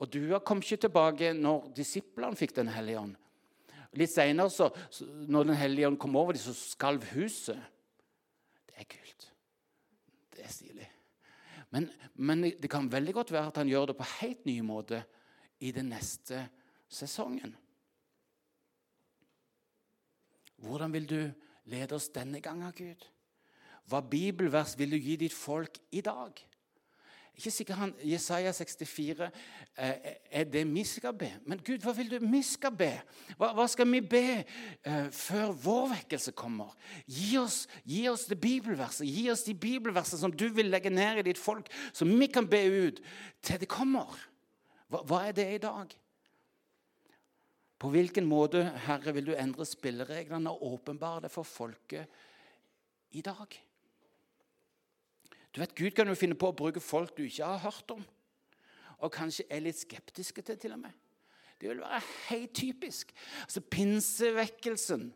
Og 0.02 0.10
dua 0.14 0.39
kom 0.45 0.62
ikke 0.62 0.80
tilbake 0.88 1.32
når 1.38 1.70
disiplene 1.78 2.38
fikk 2.38 2.56
Den 2.58 2.74
hellige 2.74 3.04
ånd. 3.06 3.16
Litt 3.98 4.12
seinere, 4.12 4.72
når 5.30 5.52
Den 5.52 5.58
hellige 5.58 5.91
ånd 5.91 6.00
kom 6.02 6.18
over 6.18 6.34
dem, 6.34 6.41
så 6.41 6.54
skalv 6.58 7.06
huset. 7.14 7.62
Det 8.66 8.82
er 8.82 8.89
kult. 8.89 9.30
Det 10.34 10.45
er 10.45 10.54
stilig. 10.54 10.89
Men, 11.74 11.91
men, 12.16 12.45
det 12.58 12.70
kan 12.72 12.89
veldig 12.89 13.14
godt 13.14 13.34
være 13.36 13.54
at 13.54 13.62
han 13.62 13.70
gjør 13.70 13.91
det 13.91 14.00
på 14.00 14.12
helt 14.18 14.45
ny 14.50 14.60
måte 14.66 15.04
i 15.62 15.72
det 15.76 15.86
neste 15.86 16.45
sesongen. 16.90 17.56
Hvordan 20.58 20.94
vil 20.94 21.10
du 21.10 21.32
lede 21.66 21.96
oss 21.96 22.10
denne 22.10 22.42
gangen, 22.42 22.74
Gud? 22.74 23.08
Hva 23.88 24.02
bibelvers 24.02 24.76
vil 24.80 24.92
du 24.92 25.00
gi 25.00 25.16
ditt 25.16 25.34
folk 25.34 25.78
i 25.92 26.02
dag? 26.02 26.40
Ikke 27.38 27.52
sikkert 27.54 27.78
han, 27.78 27.92
Jesaja 28.02 28.50
64 28.52 29.28
eh, 29.78 30.14
er 30.32 30.48
det 30.50 30.64
vi 30.74 30.84
skal 30.84 31.14
be. 31.14 31.30
Men 31.46 31.60
Gud, 31.62 31.84
hva 31.86 31.94
vil 31.94 32.10
du 32.10 32.18
vi 32.24 32.42
skal 32.42 32.74
be? 32.74 32.90
Hva, 33.38 33.52
hva 33.54 33.68
skal 33.70 33.86
vi 33.92 34.02
be 34.02 34.24
eh, 34.42 35.12
før 35.14 35.54
vår 35.54 35.92
vekkelse 35.92 36.34
kommer? 36.34 36.74
Gi 37.06 37.38
oss, 37.38 37.60
gi 37.86 38.08
oss 38.10 38.26
det 38.26 38.40
bibelverset. 38.42 39.06
Gi 39.06 39.28
oss 39.30 39.46
de 39.46 39.54
bibelversene 39.54 40.24
som 40.24 40.34
du 40.34 40.48
vil 40.50 40.72
legge 40.74 40.90
ned 40.90 41.22
i 41.22 41.28
ditt 41.30 41.42
folk, 41.42 41.70
som 41.94 42.10
vi 42.10 42.26
kan 42.26 42.50
be 42.50 42.64
ut 42.88 43.04
til 43.46 43.62
det 43.62 43.70
kommer. 43.70 44.18
Hva, 44.90 45.06
hva 45.06 45.22
er 45.28 45.38
det 45.38 45.48
i 45.54 45.62
dag? 45.62 45.94
På 47.78 47.90
hvilken 47.94 48.26
måte, 48.26 48.64
Herre, 48.88 49.14
vil 49.14 49.30
du 49.30 49.36
endre 49.38 49.66
spillereglene 49.66 50.50
og 50.50 50.64
åpenbare 50.74 51.22
det 51.28 51.32
for 51.32 51.46
folket 51.46 52.06
i 53.14 53.22
dag? 53.22 53.48
Du 55.54 55.62
vet, 55.62 55.76
Gud 55.76 55.92
kan 55.98 56.08
jo 56.10 56.16
finne 56.18 56.38
på 56.38 56.48
å 56.50 56.58
bruke 56.58 56.82
folk 56.82 57.18
du 57.18 57.24
ikke 57.26 57.46
har 57.46 57.62
hørt 57.62 57.92
om, 57.94 58.04
og 58.98 59.14
kanskje 59.14 59.46
er 59.50 59.60
litt 59.66 59.80
skeptiske 59.80 60.42
til, 60.42 60.58
til 60.58 60.74
og 60.74 60.80
med. 60.88 60.94
Det 61.62 61.70
vil 61.70 61.80
være 61.82 62.02
helt 62.30 62.54
typisk. 62.54 63.14
Altså, 63.42 63.62
Pinsevekkelsen 63.62 65.14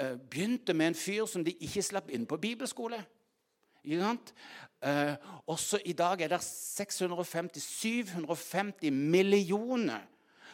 uh, 0.00 0.16
begynte 0.30 0.74
med 0.74 0.86
en 0.92 0.96
fyr 0.96 1.26
som 1.28 1.44
de 1.44 1.52
ikke 1.52 1.82
slapp 1.84 2.10
inn 2.12 2.26
på 2.28 2.36
bibelskole. 2.40 3.04
Uh, 3.86 5.14
også 5.46 5.78
i 5.84 5.92
dag 5.96 6.20
er 6.20 6.28
det 6.32 6.40
650-750 6.44 8.90
millioner 8.90 10.00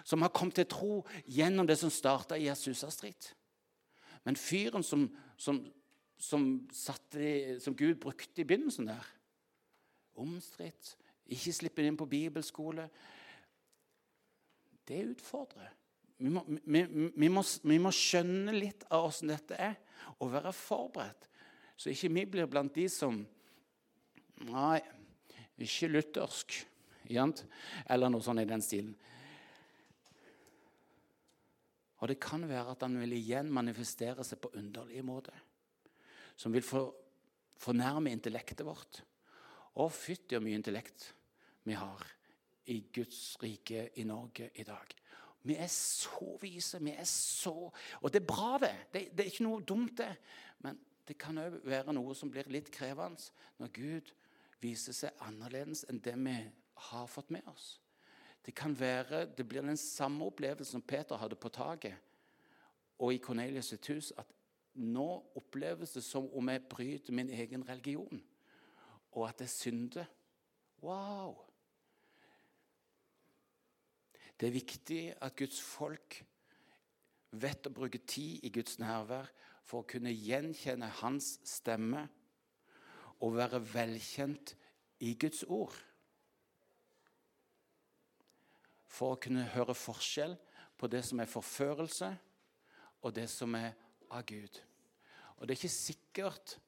som 0.05 0.23
har 0.23 0.33
kommet 0.35 0.59
til 0.61 0.69
tro 0.71 1.03
gjennom 1.27 1.67
det 1.69 1.79
som 1.81 1.91
starta 1.93 2.39
i 2.39 2.49
Street. 2.55 3.33
Men 4.25 4.37
fyren 4.37 4.83
som, 4.83 5.09
som, 5.37 5.61
som, 6.19 6.69
satte, 6.73 7.61
som, 7.61 7.75
Gud 7.75 7.99
brukte 8.01 8.43
i 8.43 8.45
begynnelsen 8.45 8.91
der 8.91 9.11
Omstridt, 10.13 10.97
ikke 11.33 11.55
slippe 11.57 11.85
inn 11.87 11.97
på 11.97 12.05
bibelskole 12.05 12.85
Det 14.85 14.99
utfordrer. 15.09 15.71
Vi 16.19 16.29
må, 16.29 16.43
vi, 16.47 16.83
vi, 17.17 17.29
må, 17.33 17.43
vi 17.65 17.79
må, 17.81 17.91
skjønne 17.95 18.53
litt 18.53 18.85
av 18.93 19.09
åssen 19.09 19.33
dette 19.33 19.57
er, 19.57 19.79
og 20.21 20.35
være 20.35 20.53
forberedt. 20.55 21.31
Så 21.79 21.91
ikke 21.91 22.11
vi 22.13 22.27
blir 22.35 22.51
blant 22.51 22.75
de 22.75 22.89
som 22.93 23.23
Nei, 24.43 24.81
ikke 25.63 25.91
luthersk. 25.91 26.55
Eller 27.13 28.11
noe 28.11 28.25
sånt 28.25 28.43
i 28.43 28.49
den 28.49 28.63
stilen. 28.65 28.95
Og 32.03 32.11
det 32.11 32.19
kan 32.23 32.43
være 32.51 32.75
at 32.75 32.83
han 32.83 32.99
vil 32.99 33.15
igjen 33.15 33.51
manifestere 33.55 34.25
seg 34.27 34.41
på 34.43 34.51
underlige 34.59 35.05
måter. 35.07 35.37
Som 36.35 36.55
vil 36.55 36.65
for, 36.67 36.97
fornærme 37.63 38.11
intellektet 38.11 38.65
vårt. 38.67 39.05
Å, 39.79 39.87
fytti 39.87 40.35
hvor 40.35 40.43
mye 40.45 40.59
intellekt 40.59 41.13
vi 41.63 41.77
har 41.79 42.03
i 42.73 42.81
Guds 42.95 43.37
rike 43.43 43.89
i 44.03 44.07
Norge 44.09 44.51
i 44.59 44.67
dag. 44.67 44.97
Vi 45.47 45.57
er 45.59 45.71
så 45.71 46.37
vise. 46.43 46.79
vi 46.83 46.95
er 46.95 47.07
så... 47.09 47.71
Og 48.01 48.13
det 48.13 48.23
er 48.23 48.27
bra, 48.27 48.57
det. 48.63 48.75
Det, 48.93 49.05
det 49.11 49.25
er 49.25 49.31
ikke 49.33 49.47
noe 49.47 49.63
dumt, 49.67 49.97
det. 49.99 50.11
Men 50.63 50.79
det 51.07 51.19
kan 51.19 51.39
òg 51.39 51.61
være 51.67 51.95
noe 51.95 52.15
som 52.19 52.31
blir 52.31 52.51
litt 52.51 52.71
krevende 52.75 53.31
når 53.59 53.73
Gud 53.75 54.13
viser 54.63 54.95
seg 54.95 55.25
annerledes 55.27 55.85
enn 55.91 56.03
det 56.03 56.15
vi 56.19 56.37
har 56.91 57.09
fått 57.11 57.33
med 57.35 57.47
oss. 57.51 57.77
Det 58.43 58.55
kan 58.55 58.74
være, 58.80 59.26
det 59.36 59.47
blir 59.49 59.62
den 59.62 59.76
samme 59.76 60.24
opplevelsen 60.24 60.80
som 60.80 60.82
Peter 60.82 61.16
hadde 61.16 61.38
på 61.38 61.49
taket 61.49 61.95
og 63.03 63.14
i 63.14 63.20
Cornelius 63.22 63.70
sitt 63.72 63.86
hus. 63.90 64.11
At 64.18 64.28
nå 64.74 65.07
oppleves 65.38 65.95
det 65.97 66.05
som 66.07 66.28
om 66.34 66.51
jeg 66.51 66.64
bryter 66.70 67.14
min 67.14 67.30
egen 67.30 67.64
religion, 67.68 68.22
og 69.12 69.28
at 69.28 69.43
jeg 69.45 69.53
synder. 69.53 70.11
Wow! 70.82 71.36
Det 74.40 74.49
er 74.49 74.57
viktig 74.57 75.03
at 75.22 75.36
Guds 75.38 75.61
folk 75.62 76.22
vet 77.30 77.66
å 77.66 77.74
bruke 77.74 78.01
tid 78.07 78.43
i 78.43 78.51
Guds 78.53 78.78
nærvær 78.82 79.28
for 79.62 79.82
å 79.82 79.88
kunne 79.88 80.11
gjenkjenne 80.11 80.88
Hans 80.99 81.36
stemme 81.47 82.09
og 83.22 83.36
være 83.36 83.62
velkjent 83.62 84.57
i 85.07 85.14
Guds 85.14 85.45
ord. 85.47 85.76
For 88.93 89.14
å 89.14 89.20
kunne 89.20 89.47
høre 89.55 89.76
forskjell 89.76 90.36
på 90.78 90.90
det 90.93 91.01
som 91.07 91.22
er 91.22 91.30
forførelse, 91.30 92.11
og 93.03 93.14
det 93.16 93.28
som 93.30 93.55
er 93.59 93.72
av 94.12 94.24
Gud. 94.28 94.59
Og 95.38 95.47
det 95.47 95.55
er 95.55 95.61
ikke 95.61 95.74
sikkert 95.74 96.59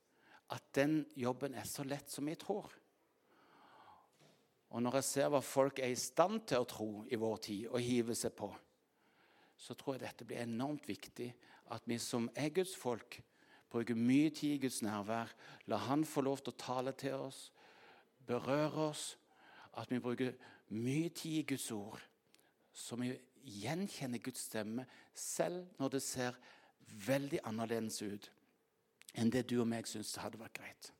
at 0.54 0.64
den 0.74 1.02
jobben 1.18 1.54
er 1.54 1.66
så 1.68 1.84
lett 1.86 2.10
som 2.10 2.26
vi 2.26 2.34
tror. 2.38 2.72
Og 4.74 4.82
når 4.82 4.98
jeg 4.98 5.06
ser 5.06 5.30
hva 5.30 5.40
folk 5.44 5.78
er 5.78 5.92
i 5.94 5.98
stand 5.98 6.42
til 6.50 6.64
å 6.64 6.68
tro 6.68 6.88
i 7.06 7.18
vår 7.20 7.42
tid 7.44 7.66
og 7.70 7.82
hive 7.84 8.16
seg 8.18 8.34
på, 8.34 8.48
så 9.54 9.76
tror 9.78 9.94
jeg 9.94 10.02
dette 10.02 10.26
blir 10.26 10.42
enormt 10.42 10.88
viktig. 10.88 11.28
At 11.70 11.86
vi 11.88 11.98
som 12.02 12.26
er 12.34 12.50
Guds 12.52 12.74
folk, 12.76 13.20
bruker 13.70 13.98
mye 13.98 14.32
tid 14.34 14.56
i 14.56 14.62
Guds 14.66 14.80
nærvær. 14.82 15.30
La 15.70 15.78
Han 15.86 16.02
få 16.06 16.24
lov 16.26 16.42
til 16.42 16.52
å 16.52 16.58
tale 16.58 16.92
til 16.98 17.14
oss, 17.14 17.52
berøre 18.26 18.90
oss. 18.90 19.04
At 19.78 19.90
vi 19.90 20.02
bruker 20.02 20.34
mye 20.74 21.08
tid 21.14 21.38
i 21.38 21.46
Guds 21.54 21.70
ord, 21.74 22.02
vi 23.00 23.14
gjenkjenner 23.44 24.18
Guds 24.18 24.46
stemme, 24.48 24.86
selv 25.14 25.64
når 25.78 25.96
det 25.96 26.02
ser 26.02 26.36
veldig 27.06 27.40
annerledes 27.44 28.02
ut 28.02 28.30
enn 29.14 29.30
det 29.30 29.46
du 29.50 29.60
og 29.62 29.68
meg 29.70 29.86
syns 29.86 30.16
hadde 30.18 30.40
vært 30.40 30.58
greit. 30.58 30.90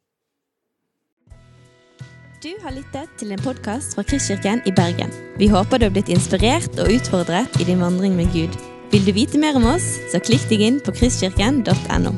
Du 2.44 2.52
har 2.60 2.74
lyttet 2.76 3.10
til 3.18 3.32
en 3.32 3.40
podkast 3.40 3.96
fra 3.96 4.04
Kristkirken 4.04 4.60
i 4.68 4.72
Bergen. 4.76 5.10
Vi 5.40 5.48
håper 5.48 5.80
du 5.80 5.88
har 5.88 5.94
blitt 5.96 6.12
inspirert 6.12 6.76
og 6.78 6.92
utfordret 6.92 7.56
i 7.60 7.66
din 7.70 7.80
vandring 7.80 8.14
med 8.18 8.30
Gud. 8.36 8.54
Vil 8.92 9.06
du 9.06 9.14
vite 9.16 9.40
mer 9.40 9.56
om 9.56 9.66
oss, 9.72 9.86
så 10.12 10.20
klikk 10.22 10.44
deg 10.52 10.62
inn 10.68 10.82
på 10.84 10.94
kristkirken.no. 10.94 12.14